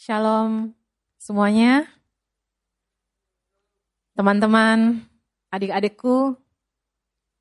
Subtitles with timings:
[0.00, 0.72] Shalom
[1.20, 1.84] semuanya,
[4.16, 5.04] teman-teman,
[5.52, 6.40] adik-adikku,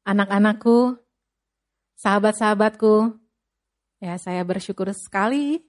[0.04, 1.00] anak-anakku,
[1.96, 3.16] sahabat-sahabatku.
[4.04, 5.64] Ya, saya bersyukur sekali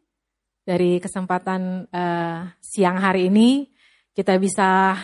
[0.67, 3.71] dari kesempatan uh, siang hari ini
[4.11, 4.99] kita bisa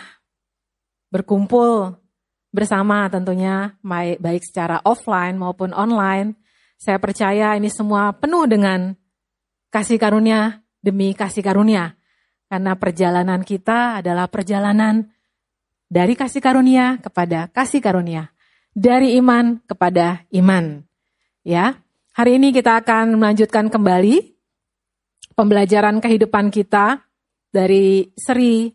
[1.14, 2.02] berkumpul
[2.50, 3.78] bersama tentunya
[4.18, 6.34] baik secara offline maupun online.
[6.82, 8.90] Saya percaya ini semua penuh dengan
[9.70, 11.98] kasih karunia demi kasih karunia.
[12.46, 15.10] Karena perjalanan kita adalah perjalanan
[15.90, 18.30] dari kasih karunia kepada kasih karunia.
[18.70, 20.86] Dari iman kepada iman.
[21.42, 21.82] Ya,
[22.14, 24.38] hari ini kita akan melanjutkan kembali
[25.34, 27.02] pembelajaran kehidupan kita
[27.50, 28.70] dari seri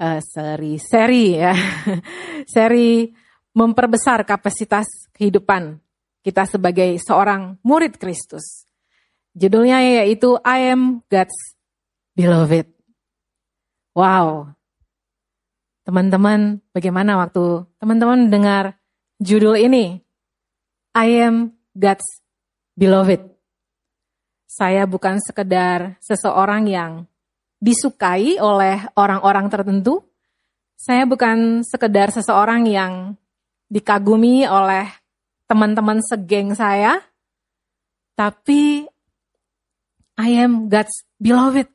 [0.00, 1.54] uh, seri seri ya
[2.54, 3.10] seri
[3.54, 5.78] memperbesar kapasitas kehidupan
[6.24, 8.66] kita sebagai seorang murid Kristus.
[9.34, 11.58] Judulnya yaitu I am God's
[12.14, 12.70] beloved.
[13.98, 14.54] Wow.
[15.82, 18.78] Teman-teman, bagaimana waktu teman-teman dengar
[19.18, 20.00] judul ini?
[20.94, 22.06] I am God's
[22.78, 23.34] beloved.
[24.46, 27.10] Saya bukan sekedar seseorang yang
[27.58, 30.06] disukai oleh orang-orang tertentu.
[30.78, 33.18] Saya bukan sekedar seseorang yang
[33.66, 34.86] dikagumi oleh
[35.50, 37.02] teman-teman segeng saya.
[38.14, 38.86] Tapi
[40.14, 41.66] I am God's beloved.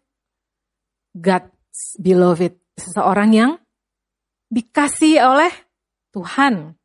[1.11, 2.55] God's beloved.
[2.79, 3.51] Seseorang yang
[4.47, 5.51] dikasih oleh
[6.15, 6.79] Tuhan.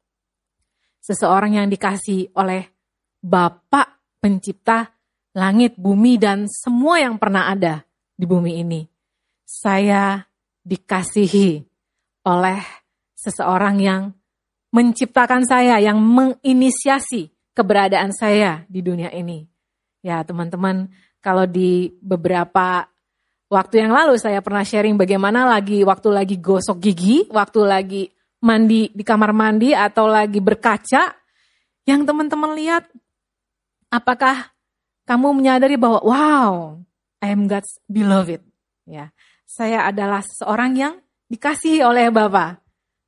[0.98, 2.66] Seseorang yang dikasih oleh
[3.22, 4.92] Bapak pencipta
[5.33, 7.86] langit, bumi, dan semua yang pernah ada
[8.18, 8.83] di bumi ini.
[9.46, 10.27] Saya
[10.64, 11.62] dikasihi
[12.27, 12.61] oleh
[13.14, 14.02] seseorang yang
[14.74, 19.46] menciptakan saya, yang menginisiasi keberadaan saya di dunia ini.
[20.02, 20.91] Ya teman-teman,
[21.25, 22.84] kalau di beberapa
[23.48, 28.03] waktu yang lalu saya pernah sharing bagaimana lagi waktu lagi gosok gigi, waktu lagi
[28.44, 31.17] mandi di kamar mandi atau lagi berkaca,
[31.89, 32.85] yang teman-teman lihat
[33.89, 34.52] apakah
[35.08, 36.52] kamu menyadari bahwa wow,
[37.24, 38.45] I am God's beloved.
[38.85, 39.17] Ya,
[39.48, 40.95] saya adalah seorang yang
[41.33, 42.61] dikasihi oleh Bapa.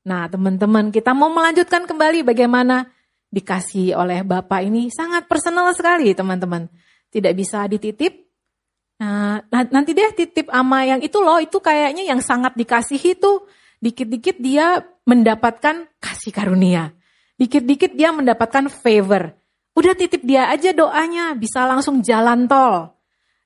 [0.08, 2.88] Nah, teman-teman, kita mau melanjutkan kembali bagaimana
[3.28, 6.70] dikasihi oleh Bapa ini sangat personal sekali, teman-teman.
[7.10, 8.26] Tidak bisa dititip.
[8.96, 13.44] Nah, nanti deh titip ama yang itu loh, itu kayaknya yang sangat dikasihi itu
[13.80, 16.96] dikit-dikit dia mendapatkan kasih karunia.
[17.36, 19.36] Dikit-dikit dia mendapatkan favor.
[19.76, 22.96] Udah titip dia aja doanya, bisa langsung jalan tol.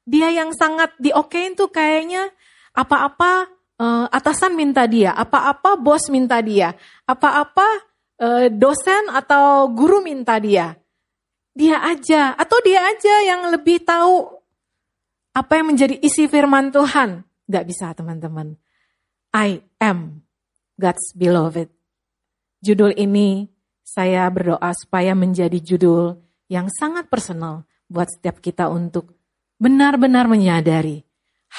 [0.06, 2.30] Dia yang sangat diokein tuh kayaknya
[2.70, 3.50] apa-apa
[3.82, 7.66] uh, atasan minta dia, apa-apa bos minta dia, apa-apa
[8.22, 10.79] uh, dosen atau guru minta dia.
[11.54, 14.40] Dia aja, atau dia aja yang lebih tahu
[15.34, 17.26] apa yang menjadi isi firman Tuhan.
[17.50, 18.54] Gak bisa teman-teman.
[19.34, 20.22] I am
[20.78, 21.70] God's beloved.
[22.62, 23.50] Judul ini
[23.82, 29.18] saya berdoa supaya menjadi judul yang sangat personal buat setiap kita untuk
[29.58, 31.02] benar-benar menyadari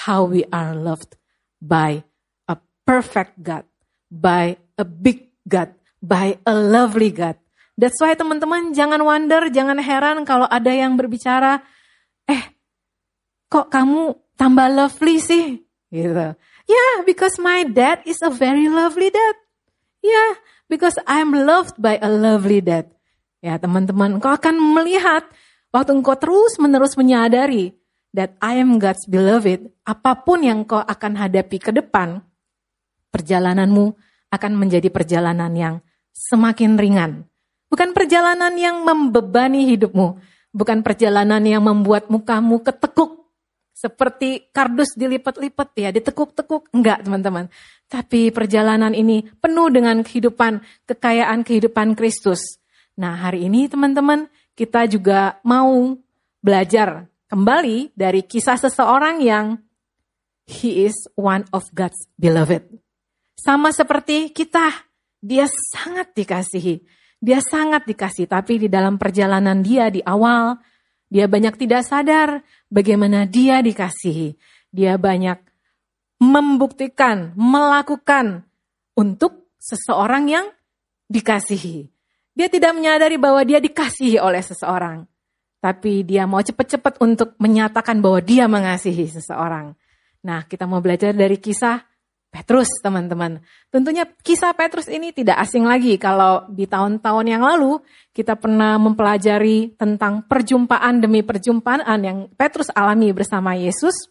[0.08, 1.20] how we are loved
[1.60, 2.04] by
[2.48, 2.56] a
[2.88, 3.68] perfect God,
[4.08, 7.36] by a big God, by a lovely God.
[7.82, 11.66] That's why teman-teman jangan wonder, jangan heran kalau ada yang berbicara,
[12.30, 12.54] eh
[13.50, 15.58] kok kamu tambah lovely sih?
[15.90, 16.28] Gitu.
[16.70, 19.36] Yeah, because my dad is a very lovely dad.
[20.06, 20.38] Yeah,
[20.72, 22.88] Because I'm loved by a lovely dad.
[23.44, 25.28] Ya teman-teman, engkau akan melihat
[25.76, 27.76] waktu engkau terus menerus menyadari
[28.16, 32.24] that I am God's beloved, apa pun yang kau akan hadapi ke depan,
[33.12, 34.00] perjalananmu
[34.32, 35.76] akan menjadi perjalanan yang
[36.16, 37.28] semakin ringan.
[37.72, 40.20] Bukan perjalanan yang membebani hidupmu,
[40.52, 43.22] bukan perjalanan yang membuat mukamu ketekuk
[43.72, 46.70] seperti kardus dilipat-lipat ya, ditekuk-tekuk.
[46.76, 47.48] Enggak teman-teman.
[47.88, 52.60] Tapi perjalanan ini penuh dengan kehidupan, kekayaan kehidupan Kristus.
[53.00, 55.96] Nah hari ini teman-teman kita juga mau
[56.44, 59.58] belajar kembali dari kisah seseorang yang
[60.46, 62.68] he is one of God's beloved.
[63.40, 64.70] Sama seperti kita,
[65.18, 67.01] dia sangat dikasihi.
[67.22, 70.58] Dia sangat dikasih, tapi di dalam perjalanan dia di awal,
[71.06, 74.34] dia banyak tidak sadar bagaimana dia dikasihi.
[74.74, 75.38] Dia banyak
[76.18, 78.42] membuktikan, melakukan
[78.98, 80.46] untuk seseorang yang
[81.14, 81.86] dikasihi.
[82.34, 85.06] Dia tidak menyadari bahwa dia dikasihi oleh seseorang.
[85.62, 89.78] Tapi dia mau cepat-cepat untuk menyatakan bahwa dia mengasihi seseorang.
[90.26, 91.91] Nah, kita mau belajar dari kisah
[92.32, 93.44] Petrus, teman-teman.
[93.68, 97.84] Tentunya kisah Petrus ini tidak asing lagi kalau di tahun-tahun yang lalu
[98.16, 104.08] kita pernah mempelajari tentang perjumpaan demi perjumpaan yang Petrus alami bersama Yesus.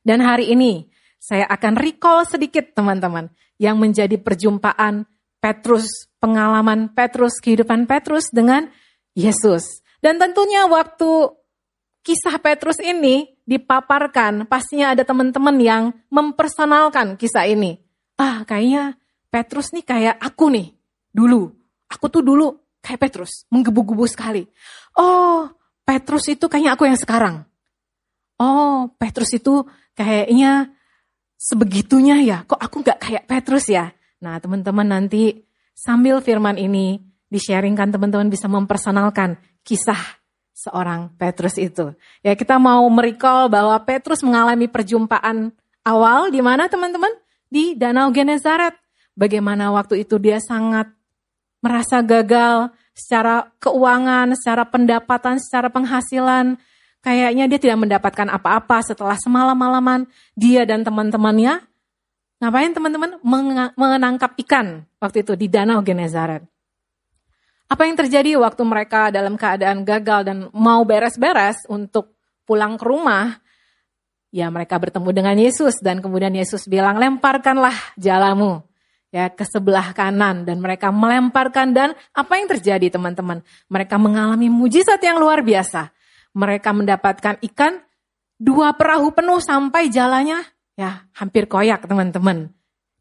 [0.00, 0.88] Dan hari ini
[1.20, 3.28] saya akan recall sedikit teman-teman
[3.60, 5.04] yang menjadi perjumpaan
[5.44, 8.72] Petrus, pengalaman Petrus, kehidupan Petrus dengan
[9.12, 9.84] Yesus.
[10.00, 11.36] Dan tentunya waktu
[12.00, 17.82] kisah Petrus ini dipaparkan, pastinya ada teman-teman yang mempersonalkan kisah ini.
[18.14, 18.94] Ah, kayaknya
[19.26, 20.70] Petrus nih kayak aku nih,
[21.10, 21.50] dulu.
[21.90, 24.46] Aku tuh dulu kayak Petrus, menggebu-gebu sekali.
[24.94, 25.50] Oh,
[25.82, 27.42] Petrus itu kayaknya aku yang sekarang.
[28.38, 29.66] Oh, Petrus itu
[29.98, 30.70] kayaknya
[31.34, 33.90] sebegitunya ya, kok aku gak kayak Petrus ya?
[34.22, 35.42] Nah teman-teman nanti
[35.74, 40.19] sambil firman ini di-sharingkan teman-teman bisa mempersonalkan kisah
[40.60, 41.96] seorang Petrus itu.
[42.20, 47.10] Ya kita mau merecall bahwa Petrus mengalami perjumpaan awal di mana teman-teman?
[47.48, 48.76] Di Danau Genezaret.
[49.16, 50.92] Bagaimana waktu itu dia sangat
[51.64, 56.60] merasa gagal secara keuangan, secara pendapatan, secara penghasilan,
[57.00, 60.04] Kayaknya dia tidak mendapatkan apa-apa setelah semalam-malaman
[60.36, 61.64] dia dan teman-temannya.
[62.44, 63.16] Ngapain teman-teman?
[63.76, 66.44] Menangkap ikan waktu itu di Danau Genezaret.
[67.70, 73.38] Apa yang terjadi waktu mereka dalam keadaan gagal dan mau beres-beres untuk pulang ke rumah?
[74.34, 78.62] Ya mereka bertemu dengan Yesus dan kemudian Yesus bilang lemparkanlah jalamu
[79.10, 83.42] ya ke sebelah kanan dan mereka melemparkan dan apa yang terjadi teman-teman?
[83.70, 85.94] Mereka mengalami mujizat yang luar biasa
[86.34, 87.82] mereka mendapatkan ikan
[88.38, 90.40] dua perahu penuh sampai jalannya
[90.78, 92.54] ya hampir koyak teman-teman.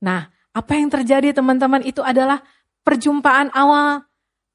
[0.03, 2.41] Nah, apa yang terjadi teman-teman itu adalah
[2.81, 4.08] perjumpaan awal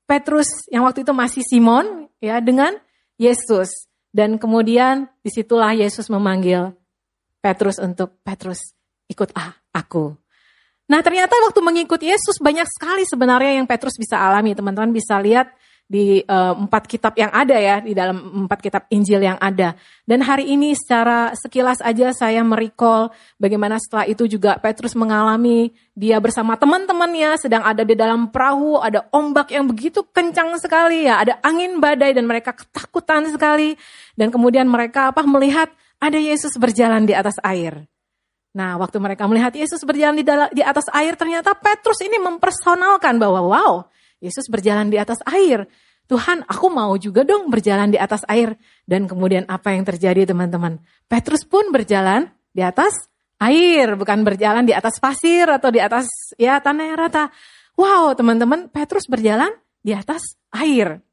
[0.04, 2.76] Petrus yang waktu itu masih Simon ya dengan
[3.16, 6.76] Yesus dan kemudian di situlah Yesus memanggil
[7.40, 8.76] Petrus untuk Petrus
[9.08, 10.16] ikutlah aku.
[10.84, 15.48] Nah ternyata waktu mengikut Yesus banyak sekali sebenarnya yang Petrus bisa alami teman-teman bisa lihat
[15.84, 19.76] di uh, empat kitab yang ada ya, di dalam empat kitab Injil yang ada.
[20.08, 26.18] Dan hari ini secara sekilas aja saya merecall bagaimana setelah itu juga Petrus mengalami dia
[26.18, 31.38] bersama teman-temannya sedang ada di dalam perahu, ada ombak yang begitu kencang sekali ya, ada
[31.44, 33.76] angin badai dan mereka ketakutan sekali.
[34.16, 35.68] Dan kemudian mereka apa melihat
[36.00, 37.84] ada Yesus berjalan di atas air.
[38.54, 40.22] Nah, waktu mereka melihat Yesus berjalan di,
[40.54, 43.72] di atas air, ternyata Petrus ini mempersonalkan bahwa wow,
[44.24, 45.68] Yesus berjalan di atas air.
[46.08, 48.56] Tuhan, aku mau juga dong berjalan di atas air.
[48.88, 50.80] Dan kemudian apa yang terjadi teman-teman?
[51.04, 52.92] Petrus pun berjalan di atas
[53.36, 56.08] air, bukan berjalan di atas pasir atau di atas
[56.40, 57.28] ya tanah yang rata.
[57.76, 59.52] Wow, teman-teman, Petrus berjalan
[59.84, 61.04] di atas air.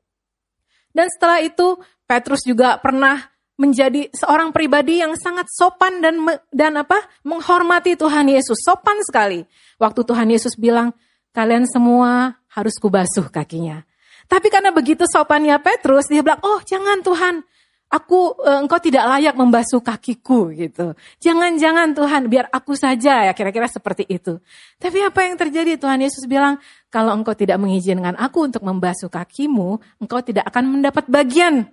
[0.95, 6.19] Dan setelah itu Petrus juga pernah menjadi seorang pribadi yang sangat sopan dan
[6.51, 6.97] dan apa?
[7.23, 8.59] menghormati Tuhan Yesus.
[8.59, 9.47] Sopan sekali.
[9.77, 10.91] Waktu Tuhan Yesus bilang,
[11.31, 13.83] kalian semua harus kubasuh kakinya.
[14.27, 17.43] Tapi karena begitu sopannya Petrus, dia bilang, oh jangan Tuhan,
[17.91, 20.95] aku uh, engkau tidak layak membasuh kakiku gitu.
[21.19, 24.39] Jangan-jangan Tuhan, biar aku saja ya kira-kira seperti itu.
[24.79, 25.75] Tapi apa yang terjadi?
[25.75, 26.55] Tuhan Yesus bilang,
[26.87, 31.67] kalau engkau tidak mengizinkan aku untuk membasuh kakimu, engkau tidak akan mendapat bagian.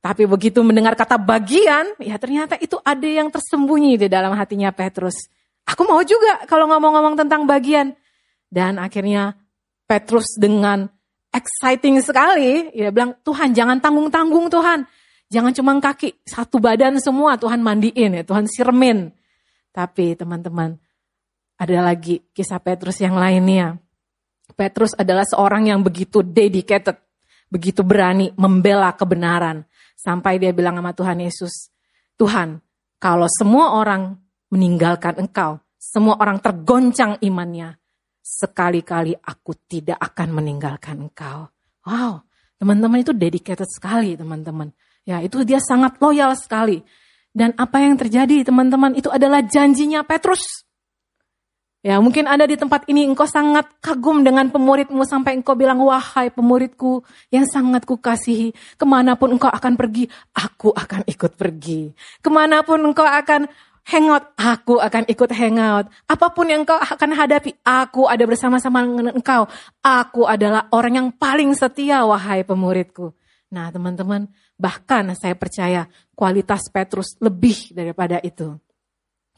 [0.00, 5.28] Tapi begitu mendengar kata bagian, ya ternyata itu ada yang tersembunyi di dalam hatinya Petrus.
[5.68, 7.94] Aku mau juga kalau ngomong-ngomong tentang bagian.
[8.50, 9.38] Dan akhirnya
[9.90, 10.86] Petrus dengan
[11.34, 14.86] exciting sekali, ya bilang, Tuhan jangan tanggung-tanggung Tuhan.
[15.30, 19.10] Jangan cuma kaki, satu badan semua Tuhan mandiin ya, Tuhan sirmin.
[19.74, 20.78] Tapi teman-teman,
[21.58, 23.82] ada lagi kisah Petrus yang lainnya.
[24.54, 26.94] Petrus adalah seorang yang begitu dedicated,
[27.50, 29.66] begitu berani membela kebenaran.
[29.98, 31.70] Sampai dia bilang sama Tuhan Yesus,
[32.14, 32.62] Tuhan,
[33.02, 34.18] kalau semua orang
[34.54, 37.79] meninggalkan engkau, semua orang tergoncang imannya,
[38.20, 41.48] sekali-kali aku tidak akan meninggalkan engkau.
[41.84, 42.22] Wow,
[42.60, 44.70] teman-teman itu dedicated sekali teman-teman.
[45.08, 46.84] Ya itu dia sangat loyal sekali.
[47.30, 50.66] Dan apa yang terjadi teman-teman itu adalah janjinya Petrus.
[51.80, 56.28] Ya mungkin ada di tempat ini engkau sangat kagum dengan pemuridmu sampai engkau bilang wahai
[56.28, 57.00] pemuridku
[57.32, 58.52] yang sangat kukasihi.
[58.76, 60.04] Ke mana pun engkau akan pergi,
[60.36, 61.88] aku akan ikut pergi.
[62.20, 63.48] Ke mana pun engkau akan
[63.88, 65.86] hangout, aku akan ikut hangout.
[66.04, 69.48] Apa pun yang engkau akan hadapi, aku ada bersama-sama dengan engkau.
[69.80, 73.12] Aku adalah orang yang paling setia, wahai pemuridku.
[73.50, 78.54] Nah teman-teman, bahkan saya percaya kualitas Petrus lebih daripada itu.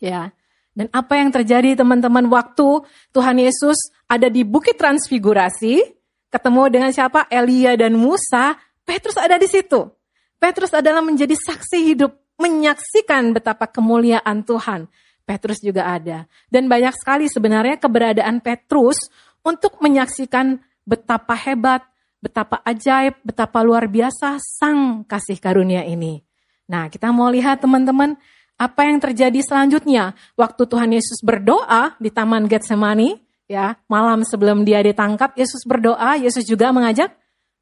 [0.03, 0.35] Ya,
[0.73, 5.85] dan apa yang terjadi teman-teman waktu Tuhan Yesus ada di Bukit Transfigurasi,
[6.33, 7.29] ketemu dengan siapa?
[7.29, 8.57] Elia dan Musa,
[8.89, 9.93] Petrus ada di situ.
[10.41, 14.91] Petrus adalah menjadi saksi hidup menyaksikan betapa kemuliaan Tuhan.
[15.23, 16.27] Petrus juga ada.
[16.51, 18.99] Dan banyak sekali sebenarnya keberadaan Petrus
[19.47, 21.87] untuk menyaksikan betapa hebat,
[22.19, 26.27] betapa ajaib, betapa luar biasa sang kasih karunia ini.
[26.67, 28.19] Nah, kita mau lihat teman-teman,
[28.61, 30.15] Apa yang terjadi selanjutnya?
[30.39, 33.19] Waktu Tuhan Yesus berdoa di Taman Getsemani,
[33.51, 37.11] ya, malam sebelum dia ditangkap, Yesus berdoa, Yesus juga mengajak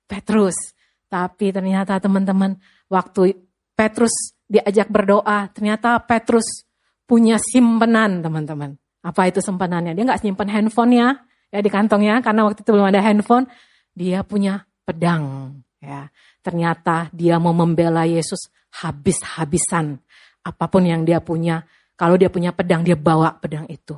[0.04, 0.76] Petrus.
[1.08, 2.60] Tapi ternyata teman-teman,
[2.92, 3.32] waktu
[3.72, 6.66] Petrus diajak berdoa, ternyata Petrus
[7.06, 8.74] punya simpenan teman-teman.
[9.06, 9.94] Apa itu simpenannya?
[9.94, 11.22] Dia nggak simpan handphonenya
[11.54, 13.46] ya di kantongnya karena waktu itu belum ada handphone.
[13.94, 15.54] Dia punya pedang.
[15.80, 16.12] Ya,
[16.44, 18.52] ternyata dia mau membela Yesus
[18.84, 19.96] habis-habisan.
[20.44, 21.64] Apa pun yang dia punya,
[21.96, 23.96] kalau dia punya pedang, dia bawa pedang itu.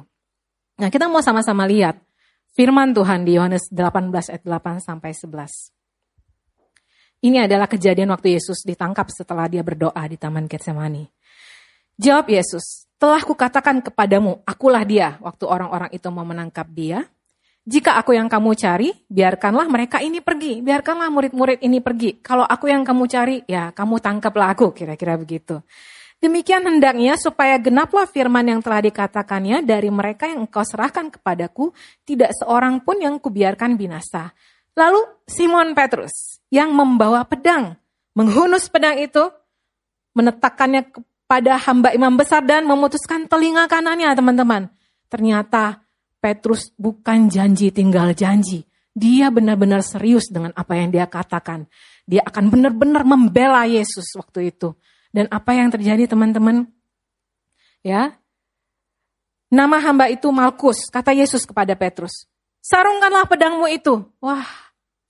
[0.79, 1.99] Nah, kita mau sama-sama lihat
[2.55, 5.82] firman Tuhan di Yohanes 18 ayat 8 sampai 11.
[7.23, 11.07] Ini adalah kejadian waktu Yesus ditangkap setelah dia berdoa di Taman Getsemani.
[11.95, 17.07] Jawab Yesus, telah kukatakan kepadamu, akulah dia waktu orang-orang itu mau menangkap dia.
[17.63, 20.67] Jika aku yang kamu cari, biarkanlah mereka ini pergi.
[20.67, 22.19] Biarkanlah murid-murid ini pergi.
[22.19, 25.63] Kalau aku yang kamu cari, ya kamu tangkaplah aku, kira-kira begitu.
[26.19, 31.71] Demikian hendaknya supaya genaplah firman yang telah dikatakannya dari mereka yang engkau serahkan kepadaku,
[32.03, 34.35] tidak seorang pun yang kubiarkan binasa.
[34.73, 37.77] Lalu Simon Petrus yang membawa pedang,
[38.17, 39.29] menghunus pedang itu,
[40.17, 44.73] menetakkannya kepada hamba imam besar dan memutuskan telinga kanannya teman-teman.
[45.13, 45.85] Ternyata
[46.21, 48.65] Petrus bukan janji tinggal janji.
[48.93, 51.65] Dia benar-benar serius dengan apa yang dia katakan.
[52.05, 54.77] Dia akan benar-benar membela Yesus waktu itu.
[55.13, 56.69] Dan apa yang terjadi teman-teman?
[57.81, 58.17] Ya,
[59.53, 62.25] Nama hamba itu Malkus, kata Yesus kepada Petrus.
[62.63, 64.07] Sarungkanlah pedangmu itu.
[64.23, 64.47] Wah,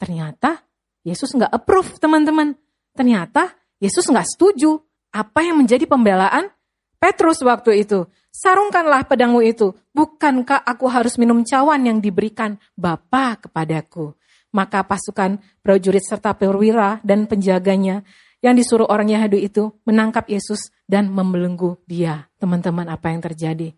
[0.00, 0.64] ternyata
[1.04, 2.56] Yesus nggak approve teman-teman.
[2.96, 4.80] Ternyata Yesus nggak setuju.
[5.12, 6.48] Apa yang menjadi pembelaan
[6.96, 8.08] Petrus waktu itu?
[8.32, 9.76] Sarungkanlah pedangmu itu.
[9.92, 14.16] Bukankah aku harus minum cawan yang diberikan Bapa kepadaku?
[14.56, 18.00] Maka pasukan prajurit serta perwira dan penjaganya
[18.40, 22.32] yang disuruh orang Yahudi itu menangkap Yesus dan membelenggu dia.
[22.40, 23.76] Teman-teman apa yang terjadi?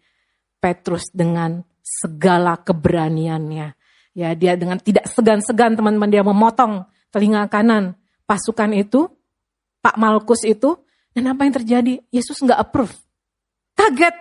[0.63, 3.77] Petrus dengan segala keberaniannya
[4.15, 7.99] Ya, dia dengan tidak segan-segan teman-teman dia memotong telinga kanan
[8.31, 9.11] pasukan itu,
[9.83, 10.79] Pak Malkus itu,
[11.11, 11.95] dan apa yang terjadi?
[12.15, 12.95] Yesus nggak approve.
[13.75, 14.15] Kaget.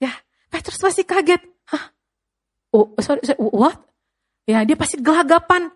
[0.00, 0.16] Ya,
[0.48, 1.44] Petrus pasti kaget.
[1.68, 1.92] Hah?
[2.72, 3.76] Oh, sorry, sorry, what?
[4.48, 5.68] Ya, dia pasti gelagapan.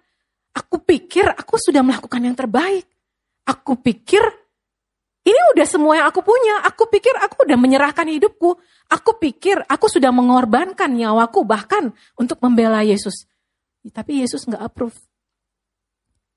[0.56, 2.88] Aku pikir aku sudah melakukan yang terbaik.
[3.44, 4.24] Aku pikir
[5.28, 6.64] ini udah semua yang aku punya.
[6.64, 8.56] Aku pikir aku udah menyerahkan hidupku.
[8.88, 13.28] Aku pikir aku sudah mengorbankan nyawaku bahkan untuk membela Yesus.
[13.92, 14.96] Tapi Yesus nggak approve.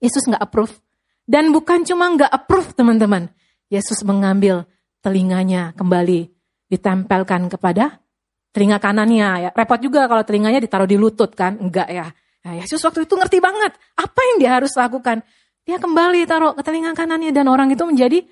[0.04, 0.76] Yesus nggak approve.
[1.24, 3.32] Dan bukan cuma nggak approve teman-teman.
[3.72, 4.68] Yesus mengambil
[5.00, 6.28] telinganya kembali
[6.68, 8.04] ditempelkan kepada
[8.52, 9.30] telinga kanannya.
[9.48, 9.50] Ya.
[9.56, 11.56] Repot juga kalau telinganya ditaruh di lutut kan.
[11.56, 12.12] Enggak ya.
[12.42, 15.24] Nah, Yesus waktu itu ngerti banget apa yang dia harus lakukan.
[15.62, 18.26] Dia kembali taruh ke telinga kanannya dan orang itu menjadi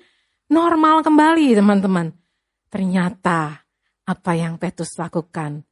[0.50, 2.12] normal kembali teman-teman.
[2.70, 3.62] Ternyata
[4.06, 5.62] apa yang Petrus lakukan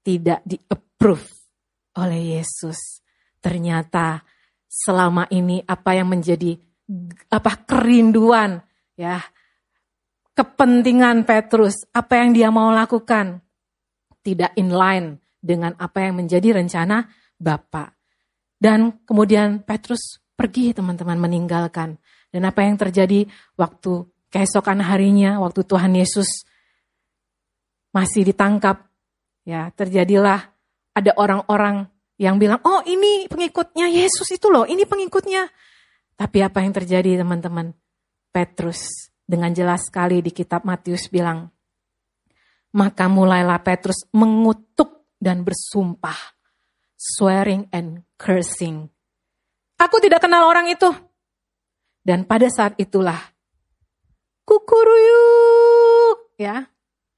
[0.00, 1.28] tidak di-approve
[2.00, 3.04] oleh Yesus.
[3.40, 4.24] Ternyata
[4.66, 6.56] selama ini apa yang menjadi
[7.32, 8.60] apa kerinduan
[8.96, 9.20] ya
[10.36, 13.40] kepentingan Petrus, apa yang dia mau lakukan
[14.20, 17.08] tidak inline dengan apa yang menjadi rencana
[17.40, 17.96] Bapak.
[18.56, 21.96] Dan kemudian Petrus pergi teman-teman meninggalkan.
[22.36, 23.24] Dan apa yang terjadi
[23.56, 26.44] waktu keesokan harinya, waktu Tuhan Yesus
[27.96, 28.84] masih ditangkap,
[29.48, 30.52] ya terjadilah
[30.92, 31.88] ada orang-orang
[32.20, 35.48] yang bilang, oh ini pengikutnya Yesus itu loh, ini pengikutnya.
[36.12, 37.72] Tapi apa yang terjadi teman-teman?
[38.28, 41.48] Petrus dengan jelas sekali di kitab Matius bilang,
[42.76, 46.36] maka mulailah Petrus mengutuk dan bersumpah,
[47.00, 48.92] swearing and cursing.
[49.80, 50.92] Aku tidak kenal orang itu.
[52.06, 53.18] Dan pada saat itulah,
[54.46, 56.70] kukuruyuk, ya,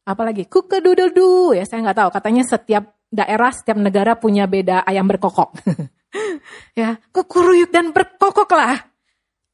[0.09, 5.61] apalagi kukedududu, ya saya nggak tahu, katanya setiap daerah, setiap negara punya beda ayam berkokok.
[6.81, 8.89] ya, kekuruyuk dan berkokoklah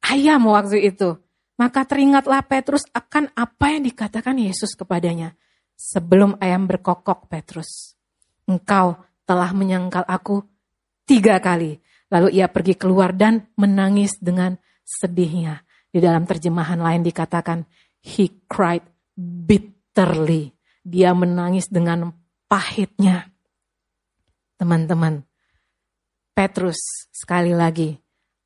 [0.07, 1.19] ayam waktu itu.
[1.59, 5.35] Maka teringatlah Petrus akan apa yang dikatakan Yesus kepadanya.
[5.75, 7.99] Sebelum ayam berkokok Petrus,
[8.47, 8.95] engkau
[9.27, 10.47] telah menyangkal aku
[11.03, 11.83] tiga kali.
[12.07, 15.65] Lalu ia pergi keluar dan menangis dengan sedihnya.
[15.89, 17.65] Di dalam terjemahan lain dikatakan,
[18.05, 18.85] he cried
[19.17, 20.53] bitterly.
[20.85, 22.13] Dia menangis dengan
[22.45, 23.33] pahitnya.
[24.55, 25.25] Teman-teman,
[26.31, 27.97] Petrus sekali lagi,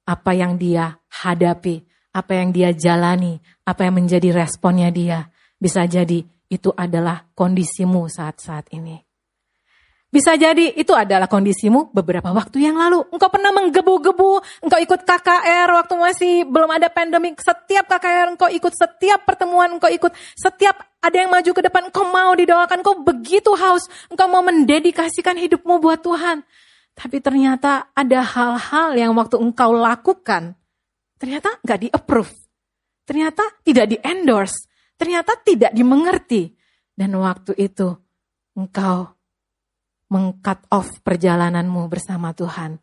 [0.08, 1.84] apa yang dia hadapi,
[2.15, 5.29] apa yang dia jalani, apa yang menjadi responnya dia,
[5.60, 9.08] bisa jadi itu adalah kondisimu saat-saat ini.
[10.09, 13.05] Bisa jadi itu adalah kondisimu beberapa waktu yang lalu.
[13.13, 17.37] Engkau pernah menggebu-gebu, engkau ikut KKR waktu masih belum ada pandemik.
[17.37, 22.09] Setiap KKR engkau ikut, setiap pertemuan engkau ikut, setiap ada yang maju ke depan, engkau
[22.09, 26.41] mau didoakan, engkau begitu haus, engkau mau mendedikasikan hidupmu buat Tuhan.
[26.97, 30.57] Tapi ternyata ada hal-hal yang waktu engkau lakukan,
[31.21, 32.33] ternyata nggak di-approve.
[33.05, 34.65] Ternyata tidak di-endorse.
[34.97, 36.49] Ternyata tidak dimengerti.
[36.97, 37.93] Dan waktu itu
[38.57, 39.18] engkau
[40.09, 42.81] mengcut off perjalananmu bersama Tuhan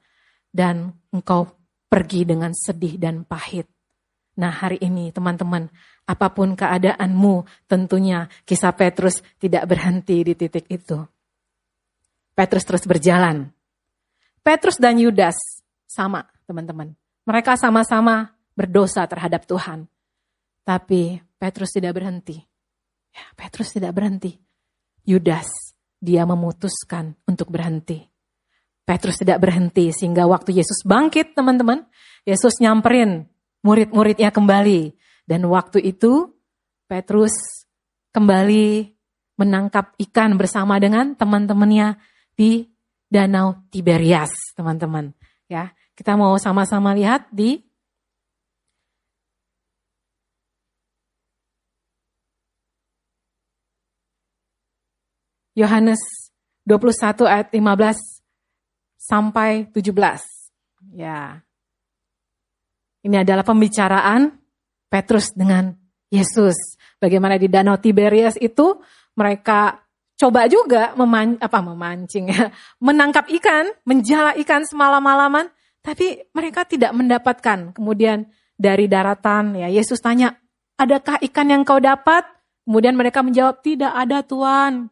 [0.55, 1.51] dan engkau
[1.91, 3.67] pergi dengan sedih dan pahit.
[4.37, 5.67] Nah hari ini teman-teman,
[6.07, 11.03] apa pun keadaanmu tentunya kisah Petrus tidak berhenti di titik itu.
[12.37, 13.49] Petrus terus berjalan.
[14.45, 15.35] Petrus dan Yudas
[15.89, 16.95] sama teman-teman.
[17.27, 19.89] Mereka sama-sama berdosa terhadap Tuhan.
[20.63, 22.39] Tapi Petrus tidak berhenti.
[23.11, 24.37] Ya, Petrus tidak berhenti.
[25.09, 25.66] Yudas
[25.99, 28.07] dia memutuskan untuk berhenti.
[28.87, 31.83] Petrus tidak berhenti sehingga waktu Yesus bangkit teman-teman,
[32.23, 33.27] Yesus nyamperin
[33.67, 34.95] murid-muridnya kembali.
[35.27, 36.31] Dan waktu itu
[36.87, 37.35] Petrus
[38.15, 38.95] kembali
[39.35, 41.99] menangkap ikan bersama dengan teman-temannya
[42.39, 42.71] di
[43.11, 45.11] Danau Tiberias, teman-teman.
[45.51, 47.66] Ya, kita mau sama-sama lihat di
[55.57, 55.99] Yohanes
[56.69, 58.21] 21 ayat 15
[59.01, 59.89] sampai 17.
[60.93, 61.41] Ya.
[63.01, 64.37] Ini adalah pembicaraan
[64.93, 65.73] Petrus dengan
[66.13, 66.77] Yesus.
[67.01, 68.77] Bagaimana di Danau Tiberias itu
[69.17, 69.81] mereka
[70.17, 72.53] coba juga meman, apa memancing ya,
[72.87, 75.49] menangkap ikan, menjala ikan semalam-malaman,
[75.81, 77.73] tapi mereka tidak mendapatkan.
[77.73, 80.35] Kemudian dari daratan ya Yesus tanya,
[80.81, 82.27] "Adakah ikan yang kau dapat?"
[82.67, 84.91] Kemudian mereka menjawab, "Tidak ada, Tuhan."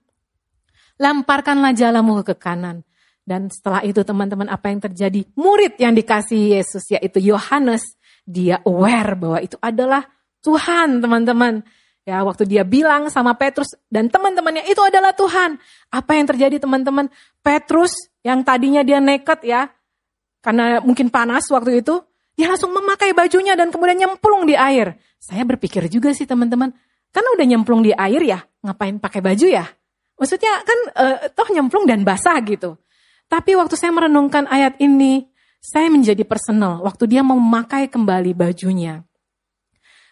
[1.01, 2.83] Lemparkanlah jalamu ke kanan.
[3.25, 5.25] Dan setelah itu teman-teman apa yang terjadi?
[5.33, 7.97] Murid yang dikasih Yesus yaitu Yohanes,
[8.29, 10.05] dia aware bahwa itu adalah
[10.45, 11.65] Tuhan teman-teman.
[12.05, 15.57] Ya waktu dia bilang sama Petrus dan teman-temannya itu adalah Tuhan.
[15.89, 17.09] Apa yang terjadi teman-teman?
[17.41, 19.73] Petrus yang tadinya dia nekat ya,
[20.45, 22.05] karena mungkin panas waktu itu,
[22.37, 25.01] dia langsung memakai bajunya dan kemudian nyemplung di air.
[25.17, 26.69] Saya berpikir juga sih teman-teman,
[27.09, 29.65] karena udah nyemplung di air ya, ngapain pakai baju ya?
[30.15, 32.79] Maksudnya kan uh, toh nyemplung dan basah gitu.
[33.27, 35.27] Tapi waktu saya merenungkan ayat ini,
[35.59, 36.85] saya menjadi personal.
[36.85, 39.03] Waktu dia memakai kembali bajunya,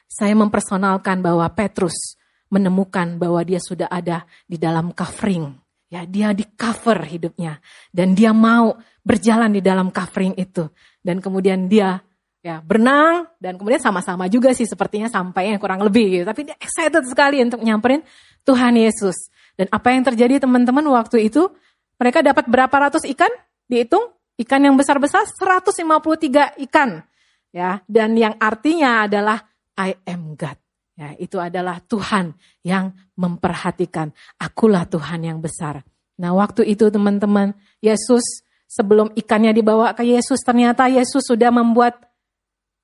[0.08, 2.16] saya mempersonalkan bahwa Petrus
[2.52, 5.56] menemukan bahwa dia sudah ada di dalam covering.
[5.92, 7.60] Ya, dia di cover hidupnya
[7.92, 10.68] dan dia mau berjalan di dalam covering itu.
[11.04, 12.00] Dan kemudian dia
[12.42, 16.24] ya berenang dan kemudian sama-sama juga sih sepertinya sampai yang kurang lebih gitu.
[16.24, 18.00] Tapi dia excited sekali untuk nyamperin
[18.44, 19.28] Tuhan Yesus.
[19.56, 21.52] Dan apa yang terjadi teman-teman waktu itu?
[22.00, 23.30] Mereka dapat berapa ratus ikan?
[23.68, 24.10] Dihitung
[24.42, 27.04] ikan yang besar-besar 153 ikan.
[27.52, 29.44] Ya, dan yang artinya adalah
[29.76, 30.56] I am God.
[30.96, 32.32] Ya, itu adalah Tuhan
[32.64, 34.12] yang memperhatikan.
[34.40, 35.84] Akulah Tuhan yang besar.
[36.20, 42.00] Nah, waktu itu teman-teman, Yesus sebelum ikannya dibawa ke Yesus, ternyata Yesus sudah membuat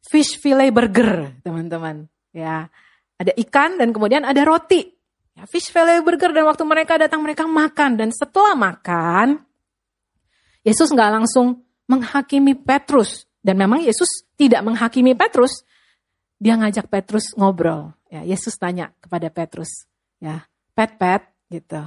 [0.04, 2.08] fish fillet burger, teman-teman.
[2.32, 2.68] Ya,
[3.16, 4.97] ada ikan dan kemudian ada roti.
[5.38, 9.38] Ya, fish burger dan waktu mereka datang mereka makan dan setelah makan
[10.66, 15.62] Yesus nggak langsung menghakimi Petrus dan memang Yesus tidak menghakimi Petrus.
[16.42, 17.94] Dia ngajak Petrus ngobrol.
[18.10, 19.86] Ya, Yesus tanya kepada Petrus,
[20.18, 20.42] ya,
[20.74, 21.22] Pet Pet
[21.52, 21.86] gitu.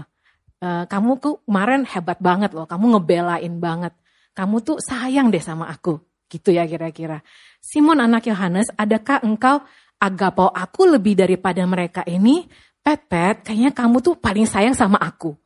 [0.62, 3.92] E, kamu tuh kemarin hebat banget loh, kamu ngebelain banget.
[4.32, 5.98] Kamu tuh sayang deh sama aku,
[6.30, 7.26] gitu ya kira-kira.
[7.60, 9.66] Simon anak Yohanes, adakah engkau
[9.98, 12.46] agapau aku lebih daripada mereka ini?
[12.82, 15.38] Pet, Pet, kayaknya kamu tuh paling sayang sama aku.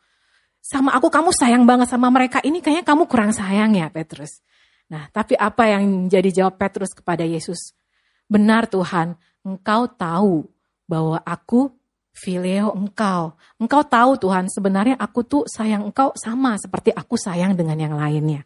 [0.64, 4.42] Sama aku kamu sayang banget sama mereka ini kayaknya kamu kurang sayang ya Petrus.
[4.90, 7.78] Nah tapi apa yang jadi jawab Petrus kepada Yesus?
[8.26, 9.14] Benar Tuhan,
[9.46, 10.50] engkau tahu
[10.90, 11.70] bahwa aku
[12.16, 13.38] fileo engkau.
[13.62, 18.42] Engkau tahu Tuhan sebenarnya aku tuh sayang engkau sama seperti aku sayang dengan yang lainnya.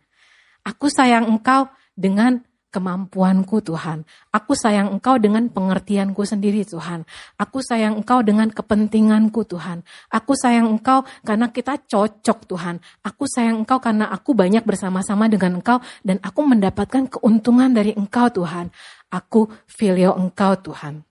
[0.65, 4.05] Aku sayang engkau dengan kemampuanku Tuhan.
[4.29, 7.03] Aku sayang Engkau dengan pengertianku sendiri Tuhan.
[7.38, 9.82] Aku sayang Engkau dengan kepentinganku Tuhan.
[10.13, 12.82] Aku sayang Engkau karena kita cocok Tuhan.
[13.01, 18.29] Aku sayang Engkau karena aku banyak bersama-sama dengan Engkau dan aku mendapatkan keuntungan dari Engkau
[18.29, 18.69] Tuhan.
[19.10, 21.01] Aku filio Engkau Tuhan.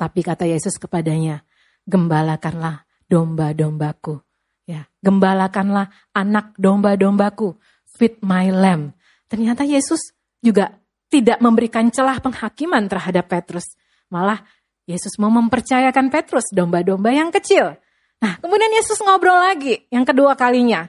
[0.00, 1.44] Tapi kata Yesus kepadanya,
[1.84, 4.24] gembalakanlah domba-dombaku.
[4.64, 7.60] Ya, gembalakanlah anak domba-dombaku.
[7.84, 8.96] Feed my lamb.
[9.28, 10.80] Ternyata Yesus juga
[11.12, 13.76] tidak memberikan celah penghakiman terhadap Petrus.
[14.08, 14.40] Malah
[14.88, 17.78] Yesus mau mempercayakan Petrus domba-domba yang kecil.
[18.20, 20.88] Nah, kemudian Yesus ngobrol lagi yang kedua kalinya.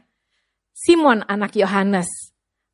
[0.72, 2.10] Simon anak Yohanes,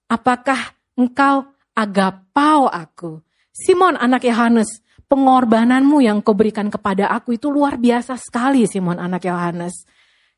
[0.07, 3.19] apakah engkau agapau aku?
[3.51, 4.79] Simon anak Yohanes,
[5.11, 9.83] pengorbananmu yang kau berikan kepada aku itu luar biasa sekali Simon anak Yohanes.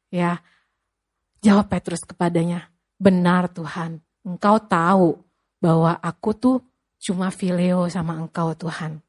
[0.09, 0.41] Ya,
[1.45, 5.28] jawab Petrus kepadanya, benar Tuhan, engkau tahu
[5.59, 6.57] bahwa aku tuh
[6.99, 8.99] cuma fileo sama engkau Tuhan.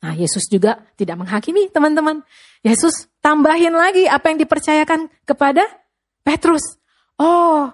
[0.00, 2.22] Nah Yesus juga tidak menghakimi teman-teman.
[2.62, 5.64] Yesus tambahin lagi apa yang dipercayakan kepada
[6.22, 6.78] Petrus.
[7.20, 7.70] Oh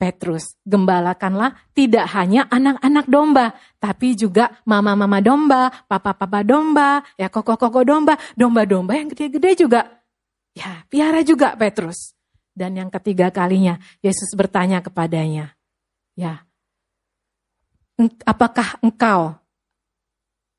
[0.00, 8.16] Petrus, gembalakanlah tidak hanya anak-anak domba, tapi juga mama-mama domba, papa-papa domba, ya koko-koko domba,
[8.32, 10.00] domba-domba yang gede-gede juga.
[10.56, 12.16] Ya, piara juga Petrus.
[12.56, 15.52] Dan yang ketiga kalinya, Yesus bertanya kepadanya,
[16.16, 16.48] ya,
[18.24, 19.36] apakah engkau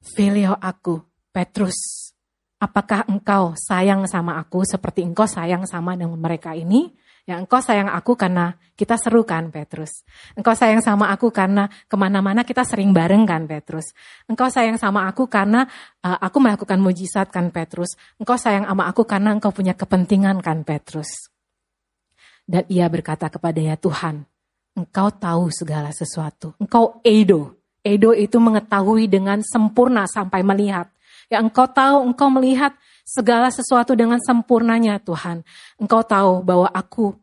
[0.01, 0.97] Filio aku,
[1.29, 2.09] Petrus,
[2.57, 6.89] apakah engkau sayang sama aku seperti engkau sayang sama dengan mereka ini?
[7.29, 10.01] Ya engkau sayang aku karena kita seru kan Petrus.
[10.33, 13.93] Engkau sayang sama aku karena ke mana-mana kita sering bareng kan Petrus.
[14.25, 15.69] Engkau sayang sama aku karena
[16.01, 17.93] uh, aku melakukan mujizat kan Petrus.
[18.17, 21.29] Engkau sayang sama aku karena engkau punya kepentingan kan Petrus.
[22.41, 24.25] Dan ia berkata kepadanya Tuhan,
[24.77, 26.55] engkau tahu segala sesuatu.
[26.57, 30.89] Engkau Edo, Edo itu mengetahui dengan sempurna sampai melihat.
[31.31, 32.75] Ya engkau tahu, engkau melihat
[33.07, 35.41] segala sesuatu dengan sempurnanya Tuhan.
[35.81, 37.15] Engkau tahu bahwa aku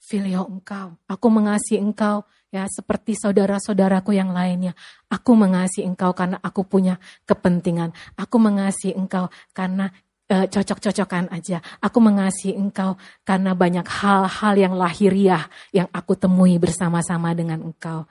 [0.00, 0.94] filio engkau.
[1.10, 2.22] Aku mengasihi engkau
[2.54, 4.72] ya seperti saudara-saudaraku yang lainnya.
[5.10, 7.90] Aku mengasihi engkau karena aku punya kepentingan.
[8.14, 9.90] Aku mengasihi engkau karena
[10.30, 11.62] uh, cocok-cocokan aja.
[11.82, 18.06] Aku mengasihi engkau karena banyak hal-hal yang lahiriah yang aku temui bersama-sama dengan engkau.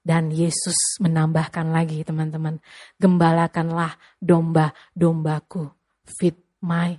[0.00, 2.56] Dan Yesus menambahkan lagi teman-teman,
[2.96, 5.68] gembalakanlah domba-dombaku,
[6.08, 6.96] feed my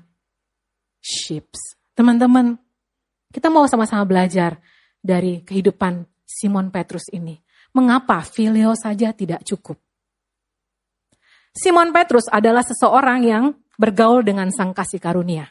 [1.01, 1.49] sheep.
[1.97, 2.62] Teman-teman,
[3.34, 4.62] kita mau sama-sama belajar
[5.01, 7.41] dari kehidupan Simon Petrus ini.
[7.73, 9.81] Mengapa filio saja tidak cukup?
[11.51, 13.45] Simon Petrus adalah seseorang yang
[13.81, 15.49] bergaul dengan sang kasih karunia.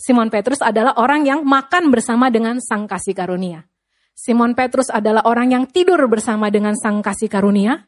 [0.00, 3.68] Simon Petrus adalah orang yang makan bersama dengan sang kasih karunia.
[4.16, 7.84] Simon Petrus adalah orang yang tidur bersama dengan sang kasih karunia.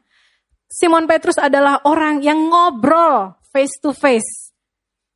[0.69, 4.53] Simon Petrus adalah orang yang ngobrol face to face.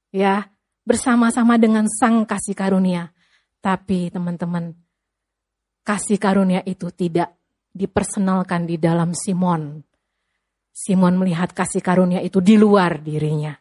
[0.09, 0.49] Ya,
[0.81, 3.13] bersama-sama dengan sang kasih karunia.
[3.61, 4.73] Tapi teman-teman,
[5.85, 7.37] kasih karunia itu tidak
[7.73, 9.85] dipersonalkan di dalam Simon.
[10.73, 13.53] Simon melihat kasih karunia itu di luar dirinya.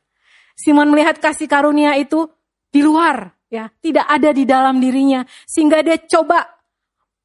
[0.57, 2.27] Simon melihat kasih karunia itu
[2.73, 6.49] di luar, ya, tidak ada di dalam dirinya sehingga dia coba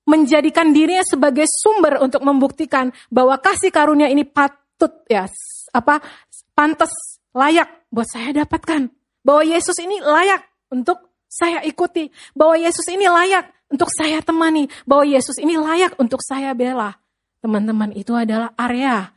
[0.04, 5.30] menjadikan dirinya sebagai sumber untuk membuktikan bahwa kasih karunia ini patut ya
[5.72, 6.04] apa
[6.52, 6.92] pantas
[7.32, 8.92] layak buat saya dapatkan.
[9.22, 10.42] Bahwa Yesus ini layak
[10.74, 10.98] untuk
[11.30, 12.10] saya ikuti.
[12.34, 14.66] Bahwa Yesus ini layak untuk saya temani.
[14.84, 16.98] Bahwa Yesus ini layak untuk saya bela.
[17.42, 19.14] Teman-teman itu adalah area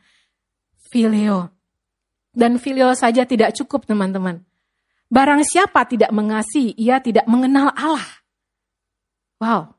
[0.89, 1.54] filio
[2.35, 4.43] dan filio saja tidak cukup teman-teman
[5.09, 8.07] barang siapa tidak mengasihi ia tidak mengenal Allah
[9.39, 9.75] wow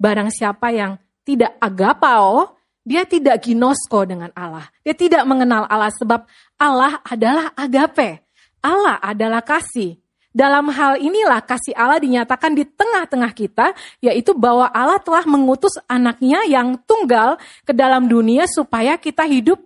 [0.00, 0.96] barang siapa yang
[1.30, 4.66] tidak agapao, dia tidak ginosko dengan Allah.
[4.80, 6.24] Dia tidak mengenal Allah sebab
[6.56, 8.24] Allah adalah agape.
[8.64, 10.00] Allah adalah kasih.
[10.30, 16.46] Dalam hal inilah kasih Allah dinyatakan di tengah-tengah kita, yaitu bahwa Allah telah mengutus anaknya
[16.46, 19.58] yang tunggal ke dalam dunia supaya kita hidup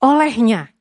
[0.00, 0.71] olehnya.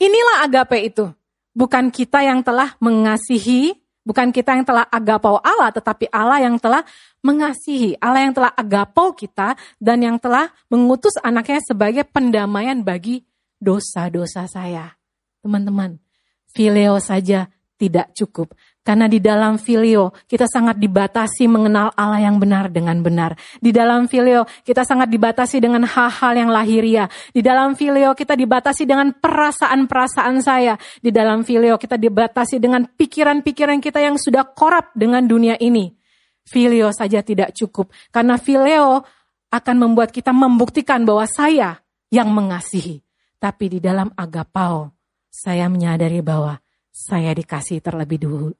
[0.00, 1.06] Inilah agape itu.
[1.52, 6.80] Bukan kita yang telah mengasihi Bukan kita yang telah agapau Allah, tetapi Allah yang telah
[7.20, 8.00] mengasihi.
[8.00, 13.28] Allah yang telah agapau kita dan yang telah mengutus anaknya sebagai pendamaian bagi
[13.60, 14.96] dosa-dosa saya.
[15.44, 16.00] Teman-teman,
[16.48, 18.56] fileo saja tidak cukup.
[18.90, 23.38] Karena di dalam filio kita sangat dibatasi mengenal Allah yang benar dengan benar.
[23.62, 27.06] Di dalam filio kita sangat dibatasi dengan hal-hal yang lahiria.
[27.30, 30.74] Di dalam filio kita dibatasi dengan perasaan-perasaan saya.
[30.98, 35.94] Di dalam filio kita dibatasi dengan pikiran-pikiran kita yang sudah korup dengan dunia ini.
[36.42, 37.94] Filio saja tidak cukup.
[38.10, 39.06] Karena filio
[39.54, 41.78] akan membuat kita membuktikan bahwa saya
[42.10, 43.06] yang mengasihi.
[43.38, 44.90] Tapi di dalam agapao
[45.30, 46.58] saya menyadari bahwa
[46.90, 48.50] saya dikasih terlebih dulu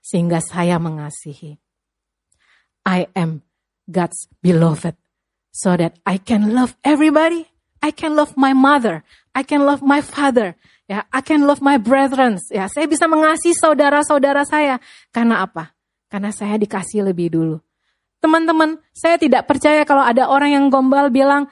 [0.00, 1.60] sehingga saya mengasihi.
[2.84, 3.44] I am
[3.86, 4.96] God's beloved
[5.52, 7.46] so that I can love everybody.
[7.80, 9.04] I can love my mother.
[9.32, 10.56] I can love my father.
[10.90, 12.42] Ya, I can love my brethren.
[12.50, 14.82] Ya, saya bisa mengasihi saudara-saudara saya.
[15.14, 15.72] Karena apa?
[16.10, 17.56] Karena saya dikasih lebih dulu.
[18.20, 21.48] Teman-teman, saya tidak percaya kalau ada orang yang gombal bilang,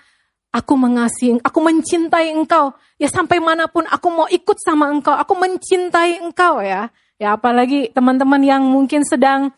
[0.53, 2.75] aku mengasihi, aku mencintai engkau.
[2.99, 6.91] Ya sampai mana pun aku mau ikut sama engkau, aku mencintai engkau ya.
[7.19, 9.51] Ya apalagi teman-teman yang mungkin sedang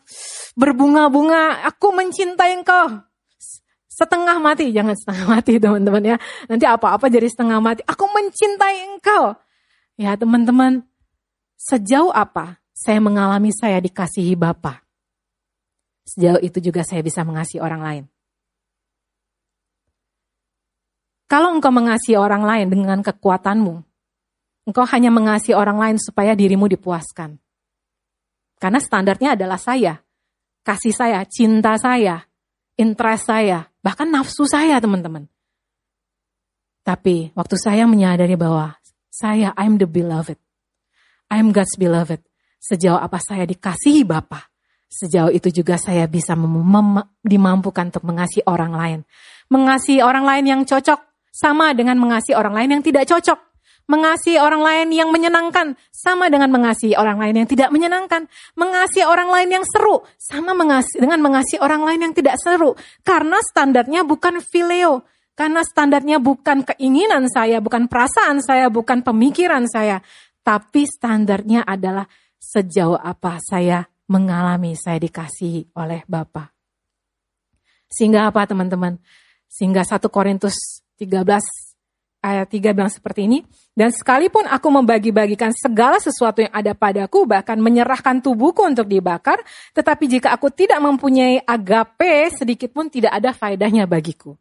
[0.57, 3.05] berbunga-bunga, aku mencintai engkau.
[3.91, 6.17] setengah mati, jangan setengah mati teman-teman ya.
[6.49, 7.85] Nanti apa-apa jadi setengah mati.
[7.85, 9.37] Aku mencintai engkau.
[9.93, 10.81] Ya teman-teman,
[11.53, 14.81] sejauh apa saya mengalami saya dikasihi Bapa.
[16.01, 18.03] Sejauh itu juga saya bisa mengasihi orang lain.
[21.29, 23.85] Kalau engkau mengasihi orang lain dengan kekuatanmu,
[24.65, 27.37] engkau hanya mengasihi orang lain supaya dirimu dipuaskan.
[28.61, 29.97] Karena standarnya adalah saya,
[30.61, 32.21] kasih saya, cinta saya,
[32.77, 35.25] interest saya, bahkan nafsu saya teman-teman.
[36.85, 38.77] Tapi waktu saya menyadari bahwa
[39.09, 40.37] saya, I'm the beloved.
[41.33, 42.21] I'm God's beloved.
[42.61, 44.53] Sejauh apa saya dikasihi Bapa,
[44.85, 46.37] sejauh itu juga saya bisa
[47.25, 48.99] dimampukan untuk mengasihi orang lain.
[49.49, 51.01] Mengasihi orang lain yang cocok
[51.33, 53.50] sama dengan mengasihi orang lain yang tidak cocok.
[53.91, 58.23] Mengasihi orang lain yang menyenangkan sama dengan mengasihi orang lain yang tidak menyenangkan.
[58.55, 60.55] Mengasihi orang lain yang seru sama
[60.95, 62.71] dengan mengasihi orang lain yang tidak seru.
[63.03, 65.03] Karena standarnya bukan fileo.
[65.35, 69.99] Karena standarnya bukan keinginan saya, bukan perasaan saya, bukan pemikiran saya.
[70.39, 72.07] Tapi standarnya adalah
[72.39, 76.51] sejauh apa saya mengalami saya dikasihi oleh Bapa.
[77.91, 79.03] Sehingga apa teman-teman?
[79.51, 81.70] Sehingga 1 Korintus 13
[82.21, 83.41] ayat 3 bilang seperti ini,
[83.73, 89.41] dan sekalipun aku membagi-bagikan segala sesuatu yang ada padaku, bahkan menyerahkan tubuhku untuk dibakar,
[89.73, 94.37] tetapi jika aku tidak mempunyai agape, sedikit pun tidak ada faedahnya bagiku.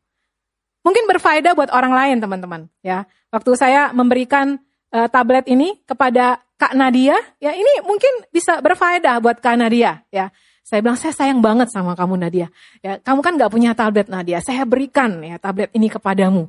[0.80, 2.62] Mungkin berfaedah buat orang lain teman-teman.
[2.80, 3.04] ya.
[3.32, 4.56] Waktu saya memberikan
[4.92, 10.04] uh, tablet ini kepada Kak Nadia, ya ini mungkin bisa berfaedah buat Kak Nadia.
[10.12, 10.28] ya.
[10.70, 12.46] Saya bilang saya sayang banget sama kamu Nadia.
[12.78, 14.38] Ya, kamu kan gak punya tablet Nadia.
[14.38, 16.46] Saya berikan ya tablet ini kepadamu.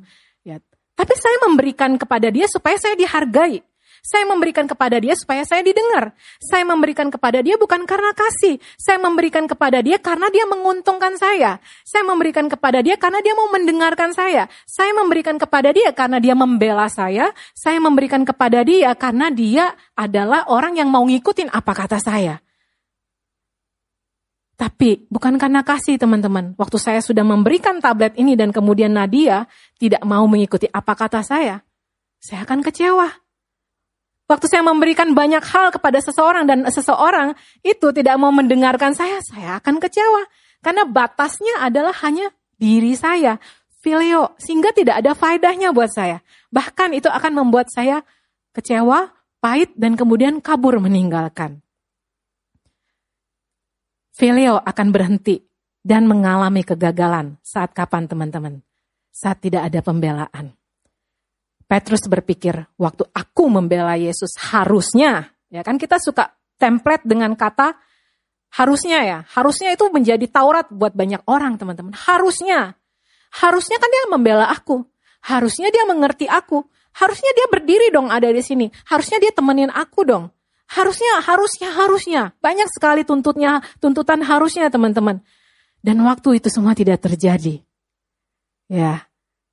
[0.92, 3.64] Tapi saya memberikan kepada dia supaya saya dihargai.
[4.02, 6.10] Saya memberikan kepada dia supaya saya didengar.
[6.42, 8.58] Saya memberikan kepada dia bukan karena kasih.
[8.74, 11.62] Saya memberikan kepada dia karena dia menguntungkan saya.
[11.86, 14.50] Saya memberikan kepada dia karena dia mau mendengarkan saya.
[14.66, 17.30] Saya memberikan kepada dia karena dia membela saya.
[17.54, 22.42] Saya memberikan kepada dia karena dia adalah orang yang mau ngikutin apa kata saya.
[24.62, 26.54] Tapi bukan karena kasih teman-teman.
[26.54, 31.66] Waktu saya sudah memberikan tablet ini dan kemudian Nadia tidak mau mengikuti apa kata saya,
[32.22, 33.10] saya akan kecewa.
[34.30, 37.34] Waktu saya memberikan banyak hal kepada seseorang dan seseorang
[37.66, 40.30] itu tidak mau mendengarkan saya, saya akan kecewa.
[40.62, 43.42] Karena batasnya adalah hanya diri saya,
[43.82, 46.22] filio, sehingga tidak ada faedahnya buat saya.
[46.54, 48.06] Bahkan itu akan membuat saya
[48.54, 49.10] kecewa,
[49.42, 51.66] pahit, dan kemudian kabur meninggalkan.
[54.22, 55.42] Filio akan berhenti
[55.82, 58.62] dan mengalami kegagalan saat kapan teman-teman?
[59.10, 60.54] Saat tidak ada pembelaan.
[61.66, 67.74] Petrus berpikir, waktu aku membela Yesus harusnya, ya kan kita suka template dengan kata
[68.54, 71.90] harusnya ya, harusnya itu menjadi Taurat buat banyak orang teman-teman.
[71.90, 72.78] Harusnya,
[73.42, 74.86] harusnya kan dia membela aku,
[75.18, 76.62] harusnya dia mengerti aku,
[76.94, 80.30] harusnya dia berdiri dong ada di sini, harusnya dia temenin aku dong.
[80.72, 82.22] Harusnya, harusnya, harusnya.
[82.40, 85.20] Banyak sekali tuntutnya, tuntutan harusnya teman-teman.
[85.84, 87.60] Dan waktu itu semua tidak terjadi.
[88.72, 89.04] Ya,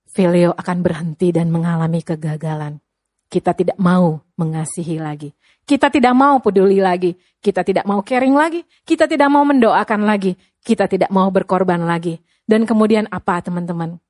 [0.07, 2.79] Filio akan berhenti dan mengalami kegagalan.
[3.27, 5.35] Kita tidak mau mengasihi lagi.
[5.67, 7.13] Kita tidak mau peduli lagi.
[7.37, 8.63] Kita tidak mau caring lagi.
[8.87, 10.33] Kita tidak mau mendoakan lagi.
[10.63, 12.17] Kita tidak mau berkorban lagi.
[12.47, 14.01] Dan kemudian apa teman-teman?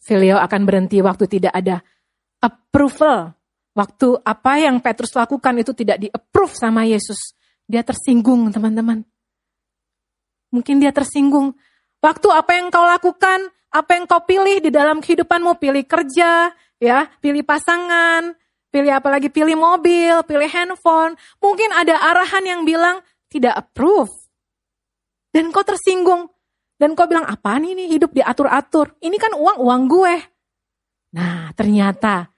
[0.00, 1.84] Filio akan berhenti waktu tidak ada
[2.40, 3.36] approval
[3.72, 7.32] Waktu apa yang Petrus lakukan itu tidak di-approve sama Yesus.
[7.64, 9.00] Dia tersinggung teman-teman.
[10.52, 11.56] Mungkin dia tersinggung.
[12.04, 16.98] Waktu apa yang kau lakukan, apa yang kau pilih di dalam kehidupanmu, pilih kerja, ya,
[17.24, 18.36] pilih pasangan,
[18.68, 21.16] pilih apa lagi, pilih mobil, pilih handphone.
[21.40, 23.00] Mungkin ada arahan yang bilang
[23.32, 24.12] tidak approve.
[25.32, 26.28] Dan kau tersinggung.
[26.76, 28.98] Dan kau bilang, apa ini hidup diatur-atur?
[29.00, 30.14] Ini kan uang-uang gue.
[31.14, 32.31] Nah, ternyata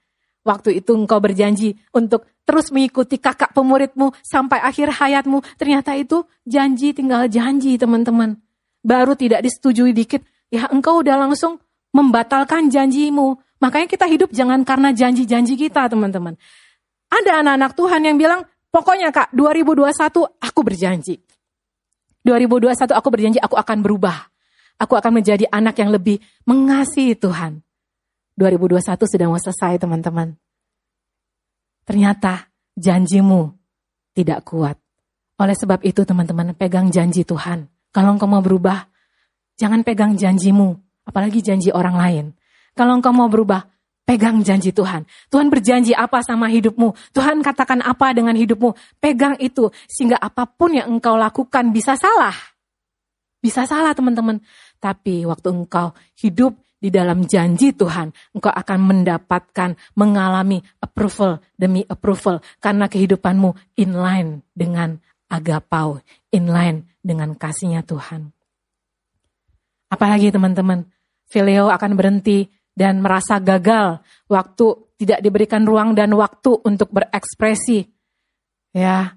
[0.45, 5.41] Waktu itu engkau berjanji untuk terus mengikuti kakak pemuridmu sampai akhir hayatmu.
[5.57, 8.37] Ternyata itu janji tinggal janji teman-teman.
[8.85, 10.21] Baru tidak disetujui dikit,
[10.53, 11.57] ya engkau udah langsung
[11.89, 13.41] membatalkan janjimu.
[13.57, 16.37] Makanya kita hidup jangan karena janji-janji kita teman-teman.
[17.09, 19.89] Ada anak-anak Tuhan yang bilang, pokoknya kak 2021
[20.45, 21.17] aku berjanji.
[22.21, 24.29] 2021 aku berjanji aku akan berubah.
[24.77, 27.65] Aku akan menjadi anak yang lebih mengasihi Tuhan.
[28.35, 30.35] 2021 sudah mau selesai teman-teman.
[31.87, 33.55] Ternyata janjimu
[34.11, 34.75] tidak kuat.
[35.39, 37.67] Oleh sebab itu teman-teman pegang janji Tuhan.
[37.91, 38.87] Kalau engkau mau berubah,
[39.55, 40.75] jangan pegang janjimu,
[41.07, 42.25] apalagi janji orang lain.
[42.75, 43.63] Kalau engkau mau berubah,
[44.03, 45.07] pegang janji Tuhan.
[45.31, 46.91] Tuhan berjanji apa sama hidupmu.
[47.11, 48.99] Tuhan katakan apa dengan hidupmu.
[48.99, 52.35] Pegang itu sehingga apa pun yang engkau lakukan bisa salah.
[53.39, 54.39] Bisa salah teman-teman.
[54.79, 62.43] Tapi waktu engkau hidup di dalam janji Tuhan, engkau akan mendapatkan, mengalami approval demi approval.
[62.59, 64.99] Karena kehidupanmu inline dengan
[65.31, 68.29] agapau, inline dengan kasihnya Tuhan.
[69.89, 70.85] Apalagi teman-teman,
[71.25, 74.65] Filio akan berhenti dan merasa gagal waktu
[74.99, 77.87] tidak diberikan ruang dan waktu untuk berekspresi.
[78.75, 79.15] Ya.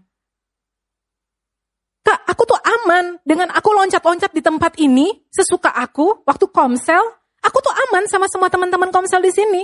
[2.07, 7.18] Kak, aku tuh aman dengan aku loncat-loncat di tempat ini sesuka aku waktu komsel.
[7.45, 9.63] Aku tuh aman sama semua teman-teman komsel di sini.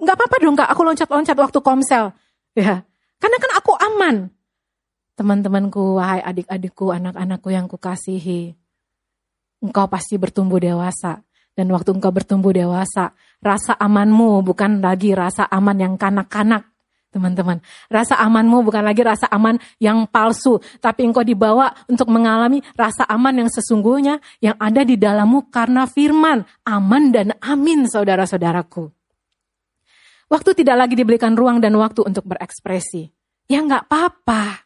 [0.00, 2.16] Gak apa-apa dong kak, aku loncat-loncat waktu komsel.
[2.56, 2.82] Ya,
[3.20, 4.16] karena kan aku aman.
[5.20, 8.56] Teman-temanku, wahai adik-adikku, anak-anakku yang kukasihi.
[9.60, 11.20] Engkau pasti bertumbuh dewasa.
[11.52, 13.12] Dan waktu engkau bertumbuh dewasa,
[13.44, 16.69] rasa amanmu bukan lagi rasa aman yang kanak-kanak.
[17.10, 17.58] Teman-teman,
[17.90, 23.34] rasa amanmu bukan lagi rasa aman yang palsu, tapi engkau dibawa untuk mengalami rasa aman
[23.34, 28.94] yang sesungguhnya yang ada di dalammu karena firman, aman dan amin saudara-saudaraku.
[30.30, 33.10] Waktu tidak lagi diberikan ruang dan waktu untuk berekspresi.
[33.50, 34.62] Ya nggak apa-apa.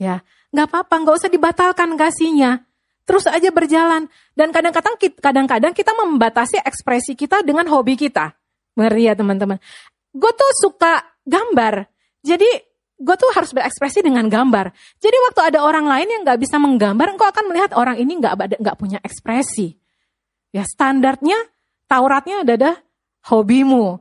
[0.00, 0.24] Ya,
[0.56, 2.64] nggak apa-apa, nggak usah dibatalkan kasihnya.
[3.04, 4.08] Terus aja berjalan.
[4.32, 8.32] Dan kadang-kadang kadang-kadang kita membatasi ekspresi kita dengan hobi kita.
[8.80, 9.60] Ngeri ya teman-teman.
[10.16, 11.88] Gue tuh suka gambar.
[12.24, 12.48] Jadi
[12.94, 14.70] gue tuh harus berekspresi dengan gambar.
[15.02, 18.60] Jadi waktu ada orang lain yang nggak bisa menggambar, engkau akan melihat orang ini nggak
[18.62, 19.76] nggak punya ekspresi.
[20.54, 21.36] Ya standarnya,
[21.84, 22.80] Tauratnya adalah
[23.28, 24.00] hobimu.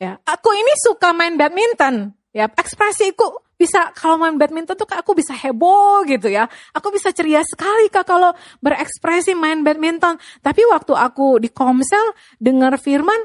[0.00, 2.16] Ya, aku ini suka main badminton.
[2.32, 6.48] Ya, ekspresiku bisa kalau main badminton tuh aku bisa heboh gitu ya.
[6.72, 8.32] Aku bisa ceria sekali kak kalau
[8.64, 10.16] berekspresi main badminton.
[10.40, 13.20] Tapi waktu aku di komsel dengar firman,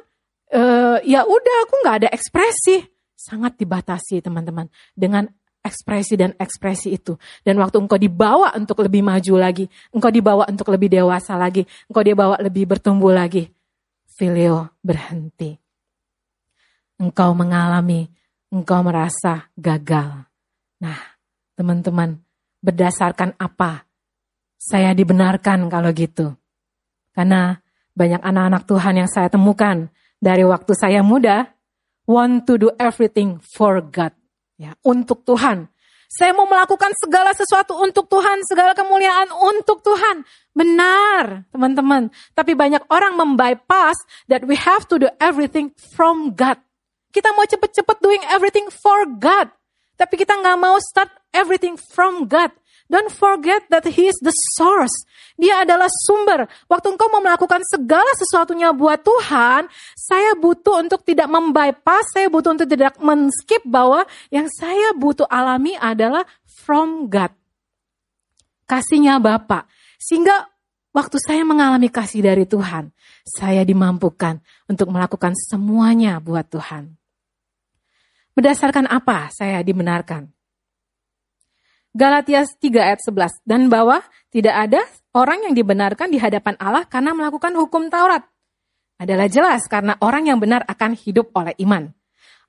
[0.52, 2.84] uh, ya udah aku nggak ada ekspresi
[3.16, 5.32] sangat dibatasi teman-teman dengan
[5.66, 7.18] ekspresi dan ekspresi itu.
[7.42, 12.06] Dan waktu engkau dibawa untuk lebih maju lagi, engkau dibawa untuk lebih dewasa lagi, engkau
[12.06, 13.50] dibawa lebih bertumbuh lagi,
[14.06, 15.58] filio berhenti.
[17.02, 18.06] Engkau mengalami,
[18.54, 20.30] engkau merasa gagal.
[20.80, 21.00] Nah,
[21.58, 22.22] teman-teman,
[22.62, 23.90] berdasarkan apa
[24.56, 26.38] saya dibenarkan kalau gitu?
[27.12, 27.58] Karena
[27.96, 29.88] banyak anak-anak Tuhan yang saya temukan
[30.20, 31.55] dari waktu saya muda,
[32.06, 34.14] want to do everything for God.
[34.56, 35.68] Ya, untuk Tuhan.
[36.06, 40.24] Saya mau melakukan segala sesuatu untuk Tuhan, segala kemuliaan untuk Tuhan.
[40.56, 42.08] Benar, teman-teman.
[42.32, 44.00] Tapi banyak orang membypass
[44.32, 46.56] that we have to do everything from God.
[47.12, 49.52] Kita mau cepet-cepet doing everything for God.
[50.00, 52.52] Tapi kita nggak mau start everything from God.
[52.86, 54.94] Don't forget that He is the source.
[55.36, 56.46] Dia adalah sumber.
[56.70, 59.66] Waktu engkau mau melakukan segala sesuatunya buat Tuhan,
[59.98, 65.74] saya butuh untuk tidak membypass, saya butuh untuk tidak men-skip bahwa yang saya butuh alami
[65.82, 67.34] adalah from God.
[68.70, 69.66] Kasihnya Bapak.
[69.98, 70.46] Sehingga
[70.94, 72.94] waktu saya mengalami kasih dari Tuhan,
[73.26, 76.94] saya dimampukan untuk melakukan semuanya buat Tuhan.
[78.38, 80.30] Berdasarkan apa saya dibenarkan?
[81.96, 83.40] Galatia 3 ayat 11.
[83.48, 84.84] Dan bahwa tidak ada
[85.16, 88.28] orang yang dibenarkan di hadapan Allah karena melakukan hukum Taurat.
[89.00, 91.88] Adalah jelas karena orang yang benar akan hidup oleh iman.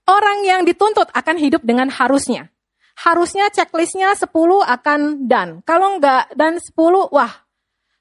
[0.07, 2.51] Orang yang dituntut akan hidup dengan harusnya.
[2.99, 4.35] Harusnya checklistnya 10
[4.67, 5.63] akan dan.
[5.63, 7.33] Kalau enggak dan 10, wah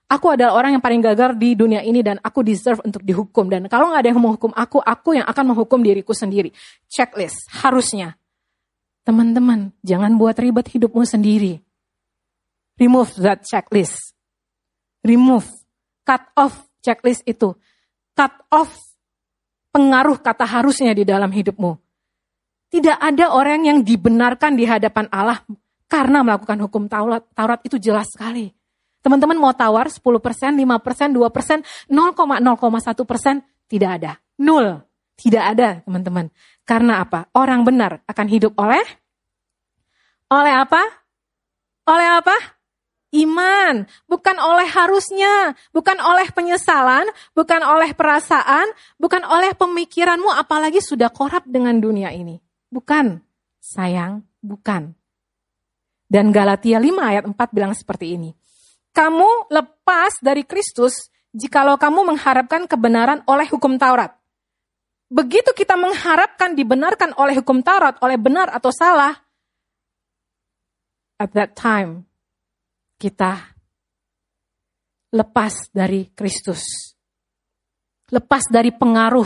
[0.10, 3.50] aku adalah orang yang paling gagal di dunia ini dan aku deserve untuk dihukum.
[3.54, 6.50] Dan kalau nggak ada yang menghukum aku, aku yang akan menghukum diriku sendiri.
[6.90, 8.18] Checklist, harusnya.
[9.06, 11.62] Teman-teman, jangan buat ribet hidupmu sendiri.
[12.82, 14.18] Remove that checklist.
[15.06, 15.46] Remove,
[16.02, 17.54] cut off checklist itu.
[18.18, 18.74] Cut off
[19.70, 21.78] pengaruh kata harusnya di dalam hidupmu.
[22.74, 25.46] Tidak ada orang yang dibenarkan di hadapan Allah
[25.86, 27.22] karena melakukan hukum Taurat.
[27.38, 28.50] Taurat itu jelas sekali.
[29.06, 31.62] Teman-teman mau tawar 10%, 5%, 2%,
[31.94, 34.18] 0,01%, tidak ada.
[34.42, 34.82] Nol.
[35.16, 36.28] Tidak ada, teman-teman.
[36.68, 37.32] Karena apa?
[37.32, 38.84] Orang benar akan hidup oleh
[40.26, 40.82] oleh apa?
[41.86, 42.36] Oleh apa?
[43.16, 48.68] Iman, bukan oleh harusnya, bukan oleh penyesalan, bukan oleh perasaan,
[49.00, 52.44] bukan oleh pemikiranmu apalagi sudah korup dengan dunia ini.
[52.68, 53.24] Bukan,
[53.64, 54.92] sayang, bukan.
[56.12, 58.36] Dan Galatia 5 ayat 4 bilang seperti ini.
[58.92, 64.12] Kamu lepas dari Kristus jikalau kamu mengharapkan kebenaran oleh hukum Taurat.
[65.06, 69.14] Begitu kita mengharapkan dibenarkan oleh hukum Taurat, oleh benar atau salah,
[71.16, 72.04] at that time
[73.00, 73.56] kita
[75.16, 76.96] lepas dari Kristus.
[78.12, 79.26] Lepas dari pengaruh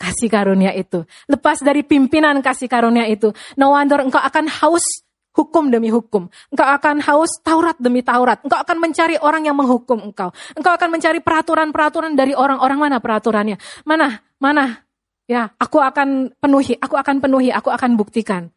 [0.00, 1.04] kasih karunia itu.
[1.28, 3.34] Lepas dari pimpinan kasih karunia itu.
[3.60, 5.04] No wonder engkau akan haus
[5.36, 6.32] hukum demi hukum.
[6.48, 8.40] Engkau akan haus Taurat demi Taurat.
[8.40, 10.32] Engkau akan mencari orang yang menghukum engkau.
[10.56, 13.60] Engkau akan mencari peraturan-peraturan dari orang-orang mana peraturannya.
[13.84, 14.89] Mana, mana.
[15.30, 18.50] Ya, aku akan penuhi, aku akan penuhi, aku akan buktikan.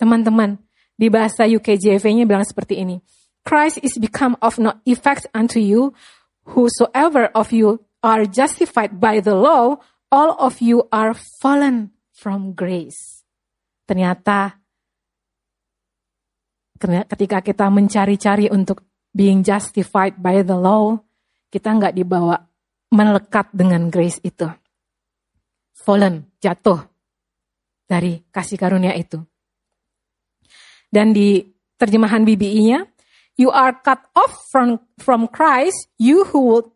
[0.00, 0.56] Teman-teman,
[0.96, 3.04] di bahasa UKJV-nya bilang seperti ini.
[3.44, 5.92] Christ is become of no effect unto you,
[6.48, 9.76] whosoever of you are justified by the law,
[10.08, 11.12] all of you are
[11.44, 13.20] fallen from grace.
[13.84, 14.64] Ternyata
[17.12, 18.80] ketika kita mencari-cari untuk
[19.12, 20.96] being justified by the law,
[21.52, 22.48] kita nggak dibawa
[22.88, 24.63] melekat dengan grace itu.
[25.84, 26.80] Fallen, jatuh
[27.84, 29.20] dari kasih karunia itu.
[30.88, 31.44] Dan di
[31.76, 32.88] terjemahan BBI-nya,
[33.36, 36.66] you are cut off from from Christ, you who would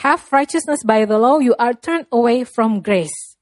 [0.00, 3.36] have righteousness by the law, you are turned away from grace.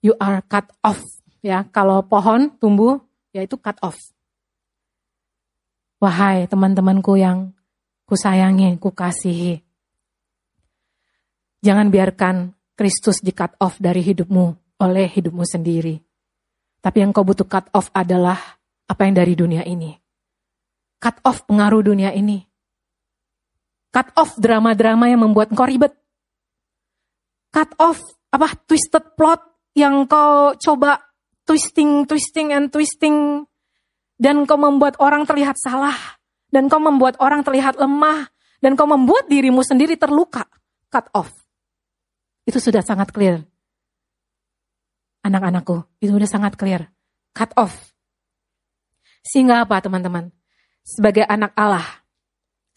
[0.00, 1.02] You are cut off.
[1.44, 3.02] Ya, kalau pohon tumbuh,
[3.34, 3.98] yaitu cut off.
[6.00, 7.52] Wahai teman-temanku yang
[8.08, 9.60] kusayangi, kukasihi.
[11.64, 15.96] Jangan biarkan Kristus di cut off dari hidupmu oleh hidupmu sendiri.
[16.84, 18.36] Tapi yang kau butuh cut off adalah
[18.86, 19.96] apa yang dari dunia ini.
[21.00, 22.44] Cut off pengaruh dunia ini.
[23.88, 25.96] Cut off drama-drama yang membuat kau ribet.
[27.48, 29.40] Cut off apa twisted plot
[29.72, 31.00] yang kau coba
[31.48, 33.48] twisting, twisting, and twisting
[34.20, 35.96] dan kau membuat orang terlihat salah,
[36.48, 38.32] dan kau membuat orang terlihat lemah,
[38.64, 40.48] dan kau membuat dirimu sendiri terluka,
[40.88, 41.45] cut off.
[42.46, 43.42] Itu sudah sangat clear.
[45.26, 46.86] Anak-anakku, itu sudah sangat clear.
[47.34, 47.74] Cut off.
[49.26, 50.30] Sehingga apa teman-teman?
[50.86, 52.06] Sebagai anak Allah,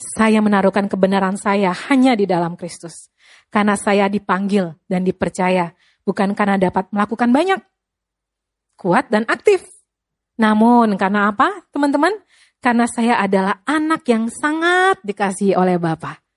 [0.01, 3.13] saya menaruhkan kebenaran saya hanya di dalam Kristus.
[3.53, 7.61] Karena saya dipanggil dan dipercaya, bukan karena dapat melakukan banyak.
[8.73, 9.61] Kuat dan aktif,
[10.39, 12.15] namun karena apa teman-teman?
[12.63, 16.28] Karena saya adalah anak yang sangat dikasihi oleh Bapak.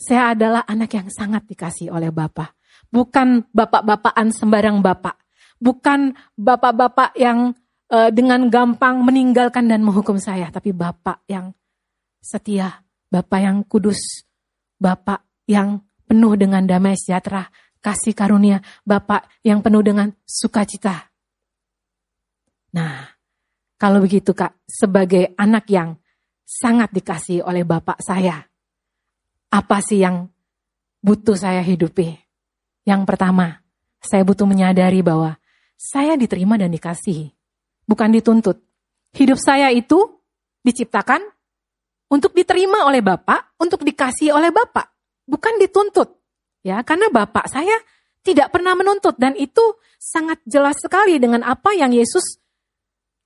[0.00, 2.56] Saya adalah anak yang sangat dikasihi oleh Bapak.
[2.88, 5.20] Bukan bapak-bapakan sembarang bapak.
[5.60, 7.52] Bukan bapak-bapak yang
[7.92, 10.48] uh, dengan gampang meninggalkan dan menghukum saya.
[10.48, 11.52] Tapi bapak yang
[12.18, 12.82] setia.
[13.12, 14.26] Bapak yang kudus.
[14.80, 17.46] Bapak yang penuh dengan damai sejahtera.
[17.78, 18.58] Kasih karunia.
[18.82, 21.12] Bapak yang penuh dengan sukacita.
[22.74, 23.06] Nah,
[23.78, 25.94] kalau begitu Kak, sebagai anak yang
[26.42, 28.49] sangat dikasih oleh Bapak saya,
[29.50, 30.30] apa sih yang
[31.02, 32.14] butuh saya hidupi?
[32.86, 33.60] Yang pertama,
[34.00, 35.36] saya butuh menyadari bahwa
[35.76, 37.34] saya diterima dan dikasihi,
[37.84, 38.62] bukan dituntut.
[39.12, 40.22] Hidup saya itu
[40.62, 41.20] diciptakan
[42.10, 44.86] untuk diterima oleh Bapak, untuk dikasih oleh Bapak,
[45.26, 46.14] bukan dituntut.
[46.62, 47.74] Ya, karena Bapak saya
[48.20, 49.62] tidak pernah menuntut dan itu
[49.96, 52.40] sangat jelas sekali dengan apa yang Yesus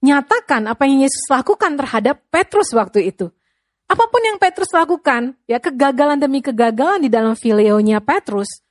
[0.05, 3.33] nyatakan apa yang Yesus lakukan terhadap Petrus waktu itu.
[3.85, 8.64] Apa pun yang Petrus lakukan, ya kegagalan demi kegagalan di dalam fileonya Petrus,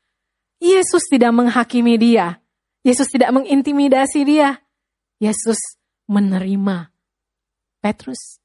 [0.64, 2.40] Yesus tidak menghakimi dia.
[2.88, 4.64] Yesus tidak mengintimidasi dia.
[5.20, 5.60] Yesus
[6.08, 6.88] menerima
[7.84, 8.40] Petrus.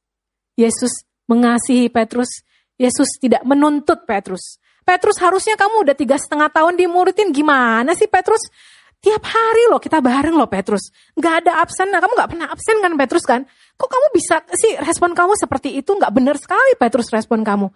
[0.59, 2.43] Yesus mengasihi Petrus.
[2.75, 4.59] Yesus tidak menuntut Petrus.
[4.83, 7.31] Petrus harusnya kamu udah tiga setengah tahun dimuridin.
[7.31, 8.51] Gimana sih Petrus?
[8.99, 10.91] Tiap hari loh kita bareng loh Petrus.
[11.15, 13.47] Gak ada absen, nah, kamu gak pernah absen kan Petrus kan?
[13.79, 15.95] Kok kamu bisa sih respon kamu seperti itu?
[15.95, 17.71] Gak benar sekali Petrus respon kamu.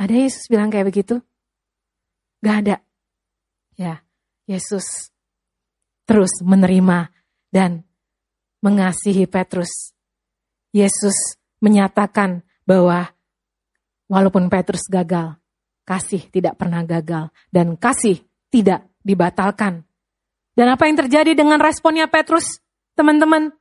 [0.00, 1.20] Ada Yesus bilang kayak begitu?
[2.40, 2.76] Gak ada.
[3.76, 4.00] Ya,
[4.48, 5.12] Yesus
[6.08, 7.12] terus menerima
[7.52, 7.84] dan
[8.64, 9.92] mengasihi Petrus.
[10.72, 13.12] Yesus menyatakan bahwa
[14.08, 15.36] walaupun Petrus gagal,
[15.84, 19.84] kasih tidak pernah gagal dan kasih tidak dibatalkan
[20.52, 22.60] dan apa yang terjadi dengan responnya Petrus,
[22.92, 23.52] teman-teman?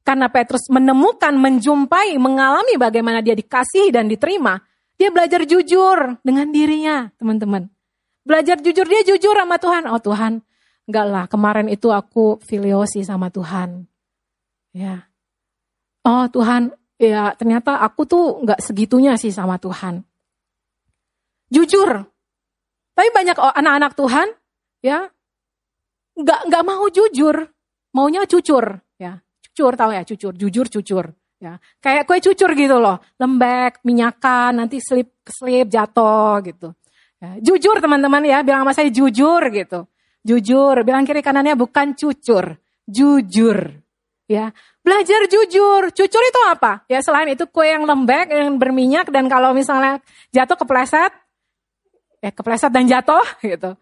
[0.00, 4.56] Karena Petrus menemukan, menjumpai, mengalami bagaimana dia dikasih dan diterima.
[4.96, 7.68] Dia belajar jujur dengan dirinya, teman-teman.
[8.24, 9.84] Belajar jujur, dia jujur sama Tuhan.
[9.92, 10.40] Oh Tuhan,
[10.88, 13.84] enggak lah, kemarin itu aku filiosi sama Tuhan.
[14.72, 15.04] Ya.
[16.04, 20.00] Oh Tuhan, ya ternyata aku tuh enggak segitunya sih sama Tuhan.
[21.52, 22.08] Jujur.
[22.96, 24.28] Tapi banyak anak-anak Tuhan,
[24.80, 25.12] ya
[26.16, 27.36] nggak nggak mau jujur,
[27.94, 29.18] maunya cucur, ya.
[29.44, 31.04] Cucur tahu ya cucur, jujur cucur,
[31.42, 31.58] ya.
[31.82, 36.74] Kayak kue cucur gitu loh, lembek, minyakan, nanti slip slip jatuh gitu.
[37.20, 39.84] Ya, jujur teman-teman ya, bilang sama saya jujur gitu,
[40.24, 42.56] jujur, bilang kiri kanannya bukan cucur,
[42.88, 43.58] jujur,
[44.24, 44.54] ya.
[44.80, 45.92] Belajar jujur.
[45.92, 46.88] Cucur itu apa?
[46.88, 50.00] Ya selain itu kue yang lembek, yang berminyak dan kalau misalnya
[50.32, 51.12] jatuh kepleset,
[52.24, 53.76] ya kepleset dan jatuh gitu.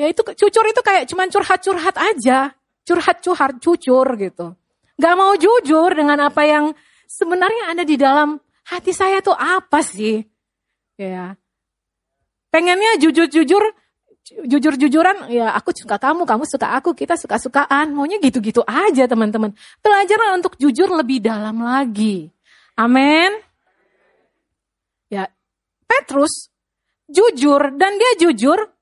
[0.00, 2.56] Ya itu cucur itu kayak cuman curhat-curhat aja.
[2.88, 4.56] Curhat-curhat, cucur gitu.
[4.96, 6.72] Gak mau jujur dengan apa yang
[7.04, 10.24] sebenarnya ada di dalam hati saya tuh apa sih?
[10.96, 11.36] Ya.
[12.48, 13.62] Pengennya jujur-jujur,
[14.48, 17.92] jujur-jujuran, ya aku suka kamu, kamu suka aku, kita suka-sukaan.
[17.92, 19.52] Maunya gitu-gitu aja teman-teman.
[19.84, 22.32] Belajarlah untuk jujur lebih dalam lagi.
[22.72, 23.36] Amin.
[25.12, 25.28] Ya,
[25.84, 26.48] Petrus
[27.04, 28.79] jujur dan dia jujur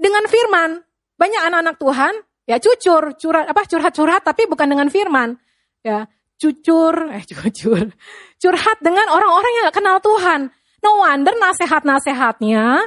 [0.00, 0.80] dengan firman.
[1.20, 2.14] Banyak anak-anak Tuhan
[2.48, 5.36] ya cucur, curhat apa curhat-curhat tapi bukan dengan firman.
[5.84, 6.08] Ya,
[6.40, 7.92] cucur, eh cucur.
[8.40, 10.48] Curhat dengan orang-orang yang gak kenal Tuhan.
[10.80, 12.80] No wonder nasihat-nasihatnya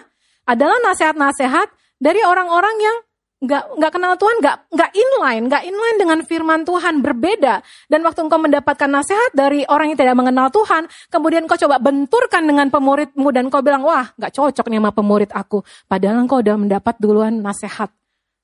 [0.49, 1.70] adalah nasihat-nasihat
[2.01, 2.97] dari orang-orang yang
[3.43, 7.59] nggak nggak kenal Tuhan, nggak nggak inline, nggak inline dengan firman Tuhan berbeda.
[7.91, 12.47] Dan waktu engkau mendapatkan nasihat dari orang yang tidak mengenal Tuhan, kemudian kau coba benturkan
[12.47, 15.59] dengan pemuridmu dan kau bilang wah nggak cocok nih sama pemurid aku.
[15.91, 17.91] Padahal engkau udah mendapat duluan nasihat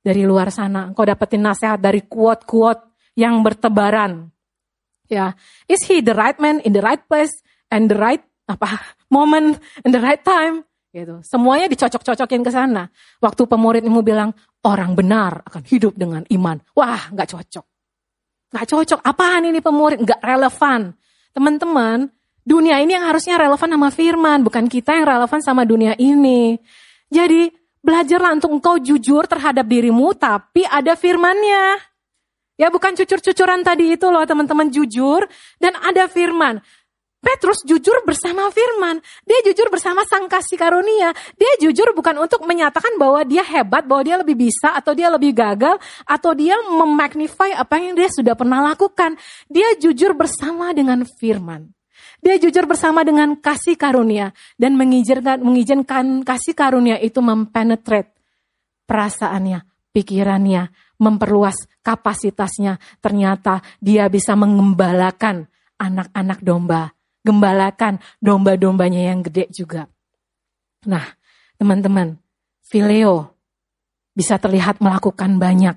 [0.04, 0.92] dari luar sana.
[0.92, 2.84] Engkau dapetin nasihat dari quote-quote
[3.16, 4.28] yang bertebaran.
[5.10, 5.34] Ya,
[5.66, 7.34] is he the right man in the right place
[7.72, 8.22] and the right
[8.52, 8.84] apa
[9.16, 10.69] moment in the right time?
[10.90, 11.22] Gitu.
[11.22, 12.90] Semuanya dicocok-cocokin ke sana.
[13.22, 14.34] Waktu pemuridmu bilang
[14.66, 16.58] orang benar akan hidup dengan iman.
[16.74, 17.66] Wah, nggak cocok.
[18.50, 19.00] Nggak cocok.
[19.06, 20.02] Apaan ini pemurid?
[20.02, 20.98] Nggak relevan.
[21.32, 22.10] Teman-teman,
[22.42, 26.58] dunia ini yang harusnya relevan sama firman, bukan kita yang relevan sama dunia ini.
[27.14, 27.54] Jadi,
[27.86, 31.90] belajarlah untuk engkau jujur terhadap dirimu, tapi ada firmannya.
[32.60, 35.24] Ya bukan cucur-cucuran tadi itu loh teman-teman jujur
[35.64, 36.60] dan ada firman.
[37.20, 39.04] Petrus jujur bersama firman.
[39.28, 41.12] Dia jujur bersama sang kasih karunia.
[41.36, 45.36] Dia jujur bukan untuk menyatakan bahwa dia hebat, bahwa dia lebih bisa, atau dia lebih
[45.36, 45.76] gagal,
[46.08, 49.20] atau dia memagnify apa yang dia sudah pernah lakukan.
[49.52, 51.76] Dia jujur bersama dengan firman.
[52.24, 58.16] Dia jujur bersama dengan kasih karunia dan mengizinkan, mengizinkan kasih karunia itu mempenetrate
[58.88, 62.80] perasaannya, pikirannya, memperluas kapasitasnya.
[63.00, 65.48] Ternyata dia bisa mengembalakan
[65.80, 69.88] anak-anak domba gembalakan domba-dombanya yang gede juga.
[70.88, 71.04] Nah,
[71.60, 72.16] teman-teman,
[72.64, 73.36] Fileo
[74.16, 75.76] bisa terlihat melakukan banyak,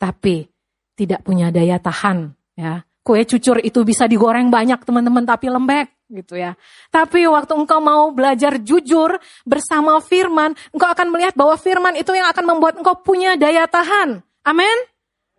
[0.00, 0.48] tapi
[0.96, 2.32] tidak punya daya tahan.
[2.56, 6.58] Ya, kue cucur itu bisa digoreng banyak teman-teman, tapi lembek gitu ya.
[6.90, 9.16] Tapi waktu engkau mau belajar jujur
[9.46, 14.20] bersama Firman, engkau akan melihat bahwa Firman itu yang akan membuat engkau punya daya tahan.
[14.44, 14.78] Amin.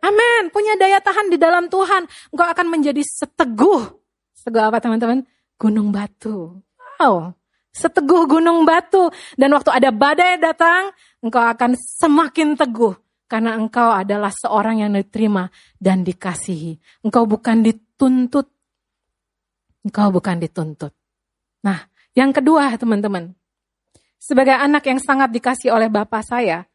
[0.02, 0.50] Amin.
[0.50, 2.10] Punya daya tahan di dalam Tuhan.
[2.34, 4.01] Engkau akan menjadi seteguh
[4.42, 5.22] Seteguh apa teman-teman?
[5.62, 6.66] Gunung batu.
[6.98, 7.38] Wow,
[7.70, 9.14] seteguh gunung batu.
[9.38, 10.90] Dan waktu ada badai datang,
[11.22, 12.98] engkau akan semakin teguh.
[13.30, 15.46] Karena engkau adalah seorang yang diterima
[15.78, 17.06] dan dikasihi.
[17.06, 18.50] Engkau bukan dituntut.
[19.86, 20.92] Engkau bukan dituntut.
[21.62, 21.78] Nah,
[22.18, 23.38] yang kedua teman-teman.
[24.18, 26.66] Sebagai anak yang sangat dikasih oleh Bapak saya,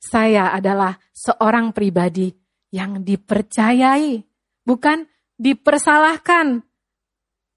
[0.00, 2.32] saya adalah seorang pribadi
[2.72, 4.24] yang dipercayai.
[4.64, 5.04] Bukan
[5.36, 6.64] dipersalahkan,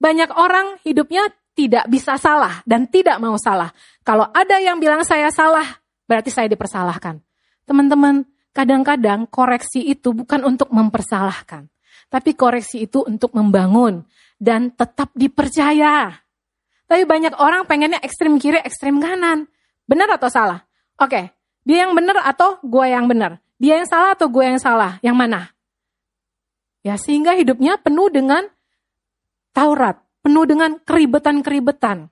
[0.04, 3.72] banyak orang hidupnya tidak bisa salah dan tidak mau salah.
[4.04, 7.24] Kalau ada yang bilang saya salah, berarti saya dipersalahkan.
[7.64, 11.72] Teman-teman, kadang-kadang koreksi itu bukan untuk mempersalahkan,
[12.12, 14.04] tapi koreksi itu untuk membangun
[14.36, 16.12] dan tetap dipercaya.
[16.84, 19.48] Tapi banyak orang pengennya ekstrim kiri, ekstrim kanan.
[19.88, 20.68] Benar atau salah?
[21.00, 21.32] Oke,
[21.64, 23.40] dia yang benar atau gue yang benar?
[23.56, 25.00] Dia yang salah atau gue yang salah?
[25.00, 25.42] Yang mana?
[26.84, 28.44] Ya sehingga hidupnya penuh dengan
[29.54, 32.10] Taurat, penuh dengan keribetan-keribetan.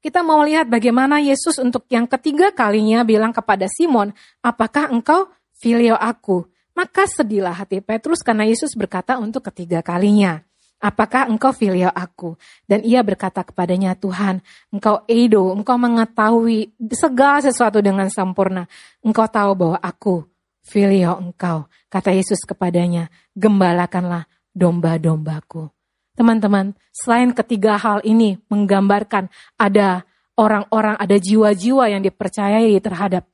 [0.00, 6.00] Kita mau lihat bagaimana Yesus untuk yang ketiga kalinya bilang kepada Simon, apakah engkau filio
[6.00, 6.48] aku?
[6.72, 10.40] Maka sedihlah hati Petrus karena Yesus berkata untuk ketiga kalinya,
[10.80, 12.40] apakah engkau filio aku?
[12.64, 14.40] Dan ia berkata kepadanya, Tuhan,
[14.72, 18.64] engkau edo, engkau mengetahui segala sesuatu dengan sempurna.
[19.04, 20.24] Engkau tahu bahwa aku
[20.64, 21.68] filio engkau.
[21.92, 24.24] Kata Yesus kepadanya, gembalakanlah
[24.56, 25.73] domba-dombaku.
[26.14, 29.26] Teman-teman, selain ketiga hal ini menggambarkan
[29.58, 30.06] ada
[30.38, 33.26] orang-orang, ada jiwa-jiwa yang dipercayai terhadap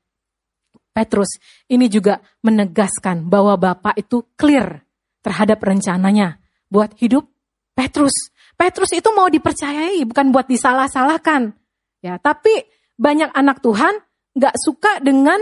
[0.91, 1.39] Petrus,
[1.71, 4.83] ini juga menegaskan bahwa Bapak itu clear
[5.23, 7.31] terhadap rencananya buat hidup
[7.77, 8.35] Petrus.
[8.59, 11.57] Petrus itu mau dipercayai, bukan buat disalah-salahkan.
[12.05, 12.53] Ya, tapi
[13.01, 13.97] banyak anak Tuhan
[14.37, 15.41] nggak suka dengan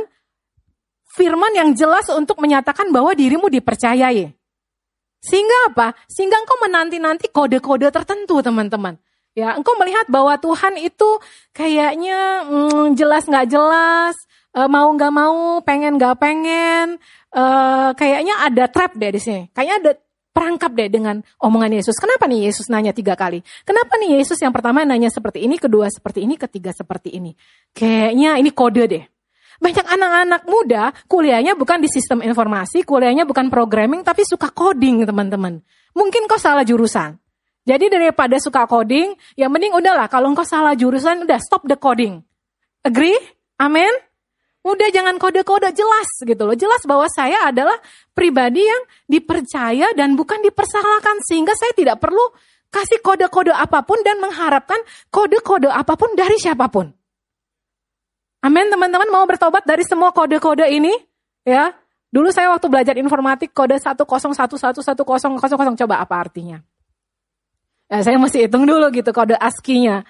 [1.18, 4.37] firman yang jelas untuk menyatakan bahwa dirimu dipercayai.
[5.18, 5.94] Sehingga apa?
[6.06, 8.98] Sehingga engkau menanti-nanti kode-kode tertentu teman-teman.
[9.38, 11.22] Ya, engkau melihat bahwa Tuhan itu
[11.54, 14.18] kayaknya hmm, jelas nggak jelas,
[14.50, 16.98] e, mau nggak mau, pengen nggak pengen,
[17.30, 17.44] e,
[17.94, 19.42] kayaknya ada trap deh di sini.
[19.54, 19.92] Kayaknya ada
[20.34, 21.98] perangkap deh dengan omongan Yesus.
[21.98, 23.42] Kenapa nih Yesus nanya tiga kali?
[23.62, 27.34] Kenapa nih Yesus yang pertama nanya seperti ini, kedua seperti ini, ketiga seperti ini?
[27.74, 29.04] Kayaknya ini kode deh.
[29.58, 35.58] Banyak anak-anak muda kuliahnya bukan di sistem informasi, kuliahnya bukan programming, tapi suka coding teman-teman.
[35.98, 37.18] Mungkin kau salah jurusan.
[37.66, 42.22] Jadi daripada suka coding, ya mending udahlah kalau kau salah jurusan, udah stop the coding.
[42.86, 43.18] Agree?
[43.58, 43.90] Amin?
[44.62, 46.56] Udah jangan kode-kode jelas gitu loh.
[46.58, 47.78] Jelas bahwa saya adalah
[48.12, 51.22] pribadi yang dipercaya dan bukan dipersalahkan.
[51.24, 52.20] Sehingga saya tidak perlu
[52.68, 54.78] kasih kode-kode apa pun dan mengharapkan
[55.08, 56.97] kode-kode apa pun dari siapa pun.
[58.38, 60.94] Amin teman-teman mau bertobat dari semua kode-kode ini?
[61.42, 61.74] Ya,
[62.08, 66.64] Dulu saya waktu belajar informatik kode 101111000 coba apa artinya?
[67.88, 70.08] Ya, saya masih hitung dulu gitu kode ASCII-nya.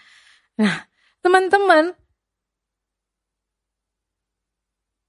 [0.58, 0.86] Nah,
[1.22, 1.94] teman-teman,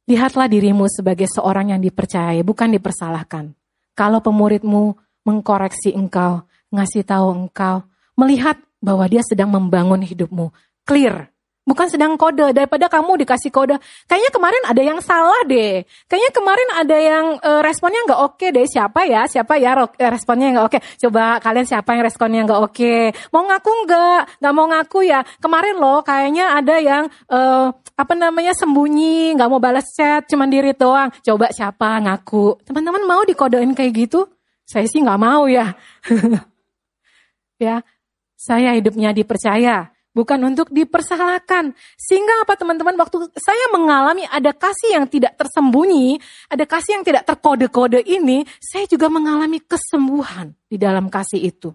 [0.09, 3.53] lihatlah dirimu sebagai seorang yang dipercayai, bukan dipersalahkan.
[3.93, 6.41] Kalau pemuridmu mengkoreksi engkau,
[6.73, 7.85] ngasih tahu engkau,
[8.17, 10.49] melihat bahwa dia sedang membangun hidupmu,
[10.85, 11.29] clear,
[11.69, 13.77] Bukan sedang kode, daripada kamu dikasih kode.
[14.09, 15.85] Kayaknya kemarin ada yang salah deh.
[16.09, 18.65] Kayaknya kemarin ada yang uh, responnya nggak oke deh.
[18.65, 19.29] Siapa ya?
[19.29, 20.79] Siapa ya eh, responnya nggak oke?
[20.97, 22.95] Coba kalian siapa yang responnya nggak oke?
[23.29, 24.21] Mau ngaku nggak?
[24.41, 25.21] Nggak mau ngaku ya?
[25.37, 30.73] Kemarin loh kayaknya ada yang uh, apa namanya sembunyi, nggak mau balas chat, cuma diri
[30.73, 31.13] doang.
[31.21, 32.65] Coba siapa ngaku?
[32.65, 34.25] Teman-teman mau dikodein kayak gitu?
[34.65, 35.77] Saya sih nggak mau ya.
[37.61, 37.85] ya,
[38.33, 41.71] saya hidupnya dipercaya bukan untuk dipersalahkan.
[41.95, 46.19] Sehingga apa teman-teman, waktu saya mengalami ada kasih yang tidak tersembunyi,
[46.51, 51.71] ada kasih yang tidak terkode-kode ini, saya juga mengalami kesembuhan di dalam kasih itu.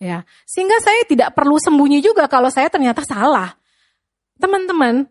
[0.00, 3.52] Ya, sehingga saya tidak perlu sembunyi juga kalau saya ternyata salah.
[4.40, 5.04] Teman-teman,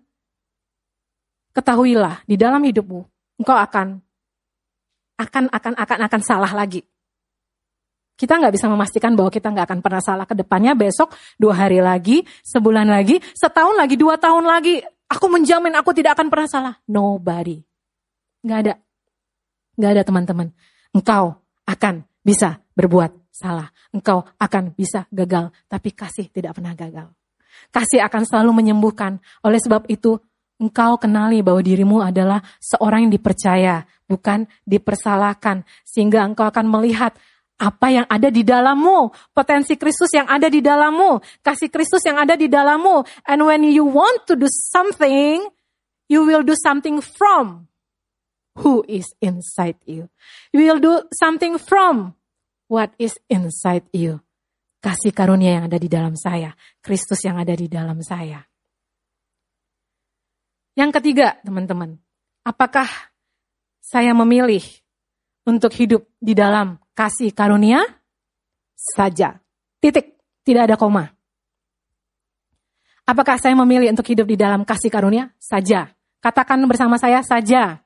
[1.54, 3.06] ketahuilah di dalam hidupmu
[3.40, 4.02] engkau akan
[5.20, 6.84] akan akan akan akan salah lagi.
[8.20, 11.80] Kita nggak bisa memastikan bahwa kita nggak akan pernah salah ke depannya besok, dua hari
[11.80, 14.84] lagi, sebulan lagi, setahun lagi, dua tahun lagi.
[15.08, 16.74] Aku menjamin aku tidak akan pernah salah.
[16.92, 17.64] Nobody.
[18.44, 18.74] Nggak ada.
[19.80, 20.48] Nggak ada teman-teman.
[20.92, 23.72] Engkau akan bisa berbuat salah.
[23.96, 25.56] Engkau akan bisa gagal.
[25.72, 27.08] Tapi kasih tidak pernah gagal.
[27.72, 29.24] Kasih akan selalu menyembuhkan.
[29.48, 30.20] Oleh sebab itu,
[30.60, 35.64] engkau kenali bahwa dirimu adalah seorang yang dipercaya, bukan dipersalahkan.
[35.88, 37.16] Sehingga engkau akan melihat
[37.60, 42.40] apa yang ada di dalammu, potensi Kristus yang ada di dalammu, kasih Kristus yang ada
[42.40, 43.04] di dalammu.
[43.28, 45.44] And when you want to do something,
[46.08, 47.68] you will do something from
[48.64, 50.08] who is inside you.
[50.56, 52.16] You will do something from
[52.72, 54.24] what is inside you.
[54.80, 58.40] Kasih karunia yang ada di dalam saya, Kristus yang ada di dalam saya.
[60.80, 62.00] Yang ketiga, teman-teman,
[62.48, 62.88] apakah
[63.84, 64.64] saya memilih
[65.44, 67.80] untuk hidup di dalam kasih karunia
[68.76, 69.40] saja.
[69.80, 71.16] Titik, tidak ada koma.
[73.08, 75.32] Apakah saya memilih untuk hidup di dalam kasih karunia?
[75.40, 75.96] Saja.
[76.20, 77.80] Katakan bersama saya saja.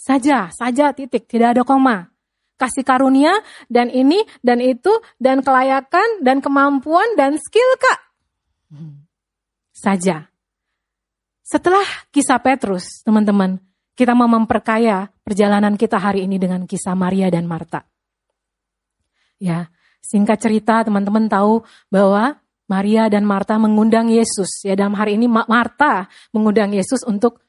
[0.00, 2.08] Saja, saja titik, tidak ada koma.
[2.56, 8.00] Kasih karunia dan ini dan itu dan kelayakan dan kemampuan dan skill kak.
[9.76, 10.32] Saja.
[11.44, 13.60] Setelah kisah Petrus, teman-teman,
[13.92, 17.93] kita mau memperkaya perjalanan kita hari ini dengan kisah Maria dan Marta.
[19.42, 19.68] Ya,
[20.00, 24.64] singkat cerita teman-teman tahu bahwa Maria dan Marta mengundang Yesus.
[24.64, 27.44] Ya, dalam hari ini Marta mengundang Yesus untuk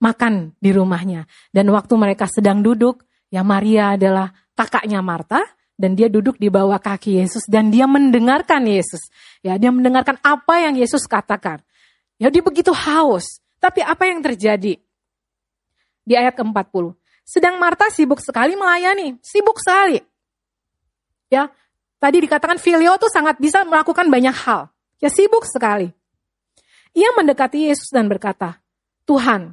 [0.00, 1.24] makan di rumahnya.
[1.52, 5.40] Dan waktu mereka sedang duduk, ya Maria adalah kakaknya Marta
[5.76, 9.08] dan dia duduk di bawah kaki Yesus dan dia mendengarkan Yesus.
[9.40, 11.60] Ya, dia mendengarkan apa yang Yesus katakan.
[12.16, 13.40] Ya, dia begitu haus.
[13.60, 14.80] Tapi apa yang terjadi?
[16.06, 16.96] Di ayat ke-40.
[17.26, 19.98] Sedang Marta sibuk sekali melayani, sibuk sekali.
[21.26, 21.50] Ya,
[21.98, 24.70] tadi dikatakan Filio tuh sangat bisa melakukan banyak hal.
[25.02, 25.92] Ya sibuk sekali.
[26.96, 28.64] Ia mendekati Yesus dan berkata,
[29.04, 29.52] Tuhan,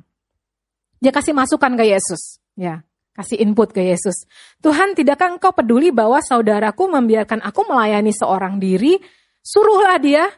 [1.04, 2.40] dia kasih masukan ke Yesus.
[2.56, 4.24] Ya, kasih input ke Yesus.
[4.64, 8.96] Tuhan, tidakkah engkau peduli bahwa saudaraku membiarkan aku melayani seorang diri?
[9.44, 10.32] Suruhlah dia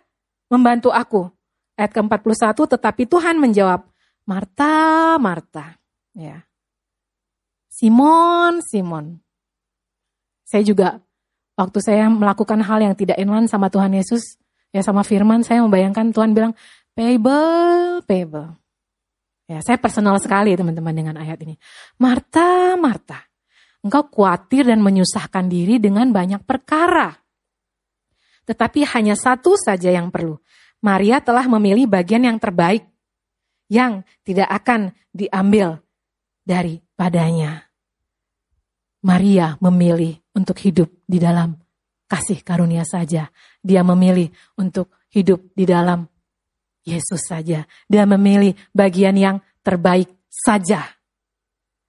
[0.49, 1.29] membantu aku.
[1.77, 3.85] Ayat ke-41, tetapi Tuhan menjawab,
[4.25, 5.77] Marta, Marta.
[6.17, 6.49] Ya.
[7.69, 9.21] Simon, Simon.
[10.47, 11.04] Saya juga
[11.55, 14.39] waktu saya melakukan hal yang tidak inline sama Tuhan Yesus,
[14.75, 16.53] ya sama firman, saya membayangkan Tuhan bilang,
[16.95, 18.55] payable, payable.
[19.45, 21.55] Ya, saya personal sekali teman-teman dengan ayat ini.
[22.01, 23.23] Marta, Marta,
[23.85, 27.13] engkau khawatir dan menyusahkan diri dengan banyak perkara.
[28.45, 30.37] Tetapi hanya satu saja yang perlu.
[30.81, 32.85] Maria telah memilih bagian yang terbaik,
[33.69, 35.81] yang tidak akan diambil
[36.45, 37.69] daripadanya.
[39.05, 41.55] Maria memilih untuk hidup di dalam
[42.05, 43.31] kasih karunia saja.
[43.63, 44.29] Dia memilih
[44.59, 46.05] untuk hidup di dalam
[46.85, 47.65] Yesus saja.
[47.89, 50.85] Dia memilih bagian yang terbaik saja.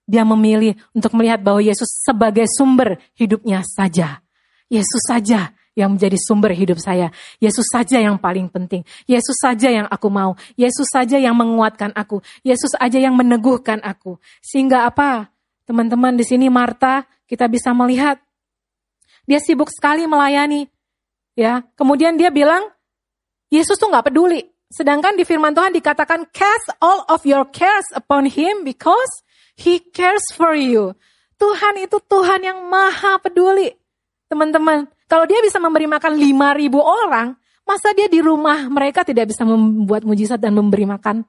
[0.07, 4.23] Dia memilih untuk melihat bahwa Yesus sebagai sumber hidupnya saja.
[4.71, 7.13] Yesus saja yang menjadi sumber hidup saya.
[7.37, 8.87] Yesus saja yang paling penting.
[9.05, 10.33] Yesus saja yang aku mau.
[10.57, 12.25] Yesus saja yang menguatkan aku.
[12.41, 14.17] Yesus saja yang meneguhkan aku.
[14.41, 15.29] Sehingga apa?
[15.69, 18.23] Teman-teman di sini Marta kita bisa melihat
[19.27, 20.71] dia sibuk sekali melayani.
[21.37, 22.73] Ya, kemudian dia bilang
[23.53, 24.47] Yesus tuh nggak peduli.
[24.67, 29.23] Sedangkan di firman Tuhan dikatakan cast all of your cares upon him because
[29.55, 30.95] he cares for you.
[31.37, 33.71] Tuhan itu Tuhan yang maha peduli.
[34.27, 39.47] Teman-teman, kalau dia bisa memberi makan 5000 orang, masa dia di rumah mereka tidak bisa
[39.47, 41.23] membuat mujizat dan memberi makan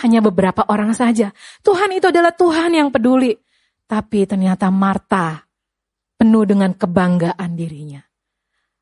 [0.00, 1.30] hanya beberapa orang saja.
[1.60, 3.36] Tuhan itu adalah Tuhan yang peduli.
[3.84, 5.44] Tapi ternyata Marta
[6.24, 8.00] penuh dengan kebanggaan dirinya.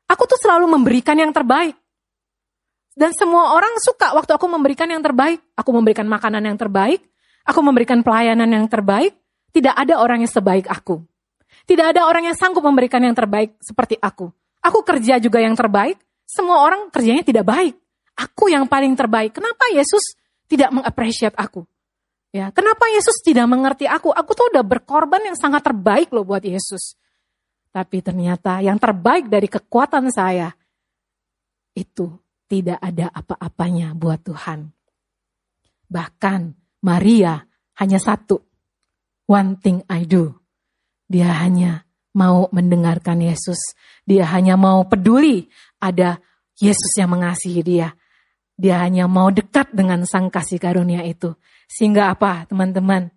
[0.07, 1.75] Aku tuh selalu memberikan yang terbaik.
[2.95, 5.43] Dan semua orang suka waktu aku memberikan yang terbaik.
[5.59, 7.03] Aku memberikan makanan yang terbaik.
[7.43, 9.11] Aku memberikan pelayanan yang terbaik.
[9.51, 11.03] Tidak ada orang yang sebaik aku.
[11.67, 14.31] Tidak ada orang yang sanggup memberikan yang terbaik seperti aku.
[14.63, 17.75] Aku kerja juga yang terbaik, semua orang kerjanya tidak baik.
[18.15, 19.35] Aku yang paling terbaik.
[19.35, 20.15] Kenapa Yesus
[20.47, 21.67] tidak mengapresiasi aku?
[22.33, 24.09] Ya, kenapa Yesus tidak mengerti aku?
[24.09, 26.97] Aku tuh udah berkorban yang sangat terbaik loh buat Yesus.
[27.73, 30.53] Tapi ternyata yang terbaik dari kekuatan saya
[31.73, 32.05] itu
[32.45, 34.69] tidak ada apa-apanya buat Tuhan.
[35.89, 36.41] Bahkan
[36.85, 37.41] Maria
[37.81, 38.37] hanya satu.
[39.25, 40.37] One thing I do.
[41.09, 43.73] Dia hanya mau mendengarkan Yesus.
[44.05, 45.49] Dia hanya mau peduli
[45.81, 46.21] ada
[46.61, 47.97] Yesus yang mengasihi dia.
[48.53, 51.33] Dia hanya mau dekat dengan sang kasih karunia itu.
[51.65, 53.09] Sehingga apa teman-teman?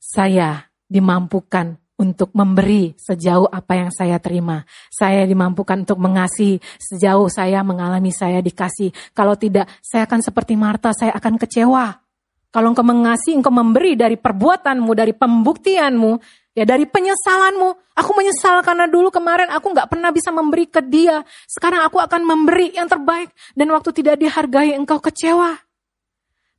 [0.00, 4.62] Saya dimampukan untuk memberi sejauh apa yang saya terima.
[4.88, 8.94] Saya dimampukan untuk mengasihi sejauh saya mengalami saya dikasih.
[9.12, 11.98] Kalau tidak, saya akan seperti Marta, saya akan kecewa.
[12.48, 16.12] Kalau engkau mengasihi, engkau memberi dari perbuatanmu, dari pembuktianmu,
[16.56, 17.92] ya dari penyesalanmu.
[17.98, 21.20] Aku menyesal karena dulu kemarin aku nggak pernah bisa memberi ke dia.
[21.44, 23.34] Sekarang aku akan memberi yang terbaik.
[23.52, 25.60] Dan waktu tidak dihargai, engkau kecewa.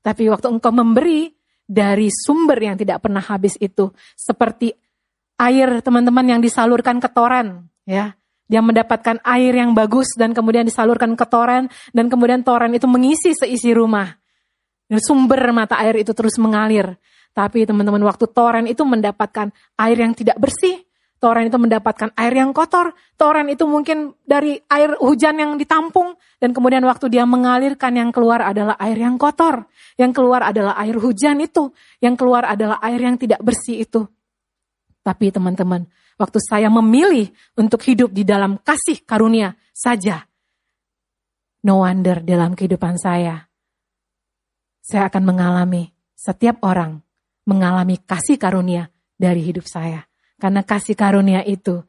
[0.03, 1.31] Tapi waktu engkau memberi
[1.63, 4.71] dari sumber yang tidak pernah habis itu, seperti
[5.39, 8.13] air teman-teman yang disalurkan ke toren, ya.
[8.49, 13.37] Dia mendapatkan air yang bagus dan kemudian disalurkan ke toren dan kemudian toren itu mengisi
[13.37, 14.09] seisi rumah.
[14.89, 16.97] Sumber mata air itu terus mengalir.
[17.29, 20.81] Tapi teman-teman waktu toren itu mendapatkan air yang tidak bersih,
[21.21, 26.49] toren itu mendapatkan air yang kotor, toren itu mungkin dari air hujan yang ditampung, dan
[26.49, 31.37] kemudian waktu dia mengalirkan yang keluar adalah air yang kotor, yang keluar adalah air hujan
[31.37, 31.69] itu,
[32.01, 34.09] yang keluar adalah air yang tidak bersih itu.
[35.09, 35.89] Tapi teman-teman,
[36.21, 40.21] waktu saya memilih untuk hidup di dalam kasih karunia saja,
[41.65, 43.49] no wonder dalam kehidupan saya,
[44.85, 47.01] saya akan mengalami, setiap orang
[47.49, 50.05] mengalami kasih karunia dari hidup saya.
[50.37, 51.81] Karena kasih karunia itu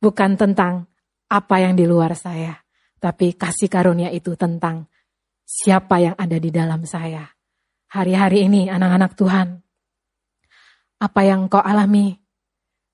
[0.00, 0.88] bukan tentang
[1.28, 2.56] apa yang di luar saya,
[2.96, 4.88] tapi kasih karunia itu tentang
[5.44, 7.28] siapa yang ada di dalam saya.
[7.92, 9.60] Hari-hari ini anak-anak Tuhan,
[11.04, 12.25] apa yang kau alami?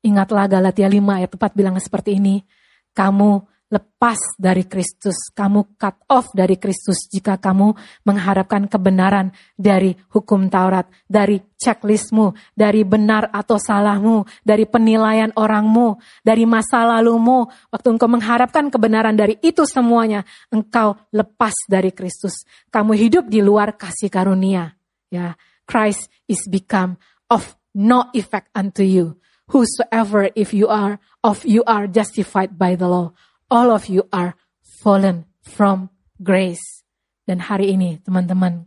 [0.02, 2.42] Ingatlah Galatia 5 ayat 4 bilang seperti ini,
[2.90, 3.42] kamu
[3.72, 7.72] lepas dari Kristus, kamu cut off dari Kristus jika kamu
[8.04, 16.44] mengharapkan kebenaran dari hukum Taurat, dari checklistmu, dari benar atau salahmu, dari penilaian orangmu, dari
[16.44, 17.48] masa lalumu.
[17.72, 22.44] Waktu engkau mengharapkan kebenaran dari itu semuanya, engkau lepas dari Kristus.
[22.68, 24.76] Kamu hidup di luar kasih karunia.
[25.08, 27.00] Ya, Christ is become
[27.32, 29.16] of no effect unto you.
[29.52, 33.12] Whosoever if you are of you are justified by the law
[33.52, 34.32] all of you are
[34.80, 36.80] fallen from grace.
[37.28, 38.64] Dan hari ini teman-teman,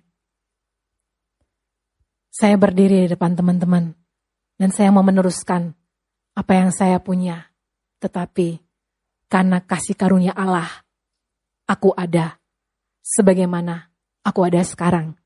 [2.30, 3.98] saya berdiri di depan teman-teman
[4.62, 5.74] dan saya mau meneruskan
[6.38, 7.50] apa yang saya punya.
[7.98, 8.62] Tetapi
[9.26, 10.70] karena kasih karunia Allah,
[11.66, 12.38] aku ada
[13.02, 13.90] sebagaimana
[14.22, 15.18] aku ada sekarang.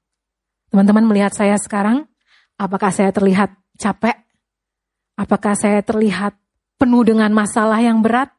[0.72, 2.08] Teman-teman melihat saya sekarang,
[2.56, 4.29] apakah saya terlihat capek?
[5.20, 6.40] Apakah saya terlihat
[6.80, 8.32] penuh dengan masalah yang berat?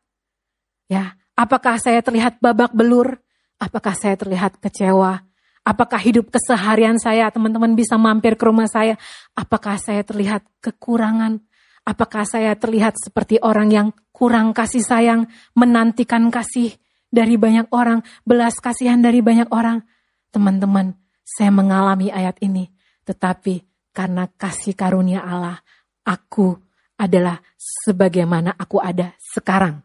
[0.88, 3.20] Ya, apakah saya terlihat babak belur?
[3.60, 5.20] Apakah saya terlihat kecewa?
[5.60, 8.96] Apakah hidup keseharian saya, teman-teman bisa mampir ke rumah saya?
[9.36, 11.44] Apakah saya terlihat kekurangan?
[11.84, 16.80] Apakah saya terlihat seperti orang yang kurang kasih sayang, menantikan kasih
[17.12, 19.84] dari banyak orang, belas kasihan dari banyak orang?
[20.32, 20.96] Teman-teman,
[21.28, 22.72] saya mengalami ayat ini,
[23.04, 25.60] tetapi karena kasih karunia Allah,
[26.08, 26.69] aku
[27.00, 29.80] adalah sebagaimana aku ada sekarang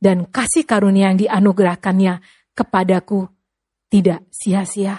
[0.00, 2.24] dan kasih karunia yang dianugerahkannya
[2.56, 3.28] kepadaku
[3.92, 4.96] tidak sia-sia.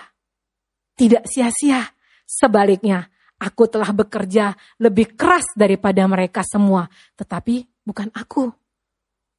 [0.93, 1.81] Tidak sia-sia.
[2.27, 3.09] Sebaliknya,
[3.41, 6.85] aku telah bekerja lebih keras daripada mereka semua.
[7.17, 8.53] Tetapi bukan aku.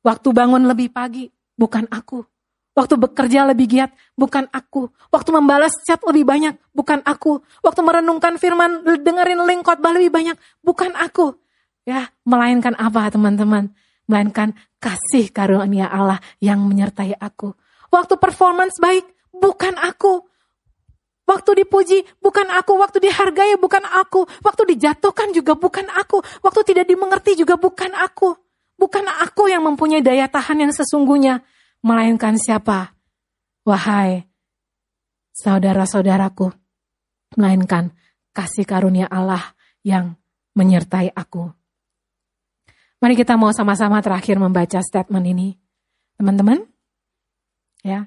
[0.03, 2.27] Waktu bangun lebih pagi, bukan aku.
[2.73, 4.89] Waktu bekerja lebih giat, bukan aku.
[5.13, 7.45] Waktu membalas chat lebih banyak, bukan aku.
[7.61, 11.37] Waktu merenungkan firman, dengerin link khotbah lebih banyak, bukan aku.
[11.83, 13.75] Ya, melainkan apa teman-teman?
[14.07, 17.55] Melainkan kasih karunia Allah yang menyertai aku.
[17.91, 20.27] Waktu performance baik, bukan aku.
[21.27, 22.79] Waktu dipuji, bukan aku.
[22.79, 24.27] Waktu dihargai, bukan aku.
[24.43, 26.23] Waktu dijatuhkan juga bukan aku.
[26.43, 28.35] Waktu tidak dimengerti juga bukan aku.
[28.79, 31.47] Bukan aku yang mempunyai daya tahan yang sesungguhnya
[31.87, 32.95] melainkan siapa?
[33.63, 34.27] Wahai
[35.33, 36.53] saudara-saudaraku,
[37.39, 37.95] melainkan
[38.37, 40.19] kasih karunia Allah yang
[40.53, 41.62] menyertai aku.
[43.03, 45.59] Mari kita mau sama-sama terakhir membaca statement ini.
[46.15, 46.63] Teman-teman,
[47.83, 48.07] ya.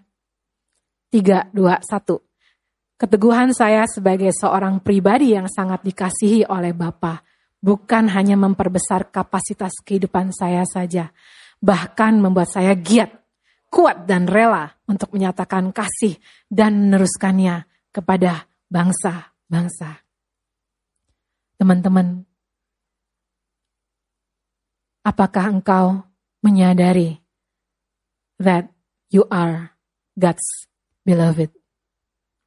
[1.11, 2.23] Tiga, dua, satu.
[2.95, 7.19] Keteguhan saya sebagai seorang pribadi yang sangat dikasihi oleh Bapa
[7.59, 11.11] bukan hanya memperbesar kapasitas kehidupan saya saja,
[11.59, 13.11] bahkan membuat saya giat
[13.67, 16.15] kuat dan rela untuk menyatakan kasih
[16.47, 19.99] dan meneruskannya kepada bangsa-bangsa.
[21.59, 22.24] Teman-teman,
[25.05, 26.01] apakah engkau
[26.41, 27.21] menyadari
[28.41, 28.65] that
[29.13, 29.77] you are
[30.17, 30.65] God's
[31.05, 31.53] beloved?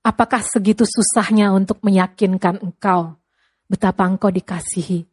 [0.03, 3.15] Apakah segitu susahnya untuk meyakinkan engkau
[3.71, 5.07] betapa engkau dikasihi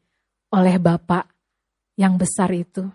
[0.49, 1.29] oleh Bapak
[1.93, 2.89] yang besar itu?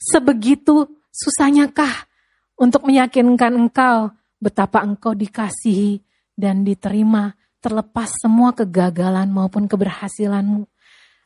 [0.00, 2.08] Sebegitu susahnya kah
[2.56, 6.00] untuk meyakinkan engkau betapa engkau dikasihi
[6.38, 10.70] dan diterima terlepas semua kegagalan maupun keberhasilanmu.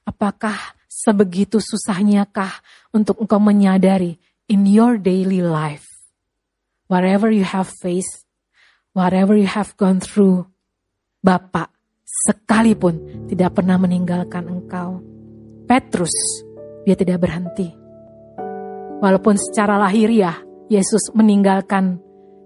[0.09, 0.57] Apakah
[1.03, 2.62] sebegitu susahnya kah
[2.94, 5.86] untuk engkau menyadari in your daily life,
[6.86, 8.22] whatever you have faced,
[8.94, 10.46] whatever you have gone through,
[11.22, 11.70] Bapak
[12.07, 15.03] sekalipun tidak pernah meninggalkan engkau.
[15.66, 16.42] Petrus,
[16.86, 17.70] dia tidak berhenti.
[19.03, 20.38] Walaupun secara lahiriah
[20.70, 21.98] Yesus meninggalkan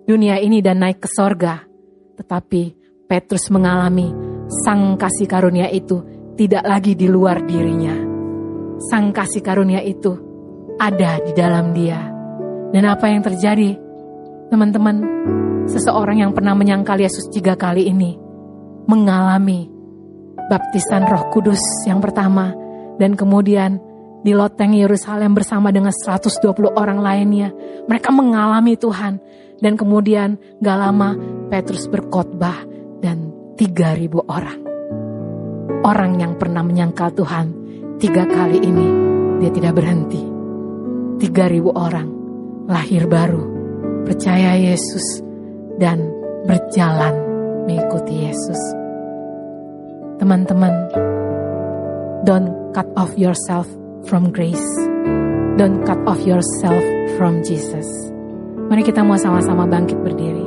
[0.06, 1.66] dunia ini dan naik ke sorga.
[2.16, 2.62] Tetapi
[3.04, 4.08] Petrus mengalami
[4.64, 6.00] sang kasih karunia itu
[6.38, 8.05] tidak lagi di luar dirinya.
[8.76, 10.12] Sang kasih karunia itu
[10.76, 11.96] ada di dalam dia.
[12.72, 13.72] Dan apa yang terjadi?
[14.52, 14.96] Teman-teman,
[15.64, 18.14] seseorang yang pernah menyangkal Yesus tiga kali ini
[18.86, 19.66] mengalami
[20.46, 21.58] baptisan roh kudus
[21.88, 22.54] yang pertama
[23.02, 23.82] dan kemudian
[24.22, 26.42] di loteng Yerusalem bersama dengan 120
[26.74, 27.54] orang lainnya.
[27.86, 29.22] Mereka mengalami Tuhan.
[29.56, 31.16] Dan kemudian gak lama
[31.48, 32.60] Petrus berkhotbah
[33.00, 34.60] dan 3000 orang.
[35.80, 37.65] Orang yang pernah menyangkal Tuhan
[37.96, 38.88] tiga kali ini
[39.40, 40.22] dia tidak berhenti.
[41.16, 42.08] 3000 orang
[42.68, 43.40] lahir baru,
[44.04, 45.24] percaya Yesus
[45.80, 46.12] dan
[46.44, 47.14] berjalan
[47.64, 48.60] mengikuti Yesus.
[50.20, 50.72] Teman-teman,
[52.28, 53.64] don't cut off yourself
[54.04, 54.68] from grace.
[55.56, 56.84] Don't cut off yourself
[57.16, 57.88] from Jesus.
[58.68, 60.45] Mari kita mau sama-sama bangkit berdiri.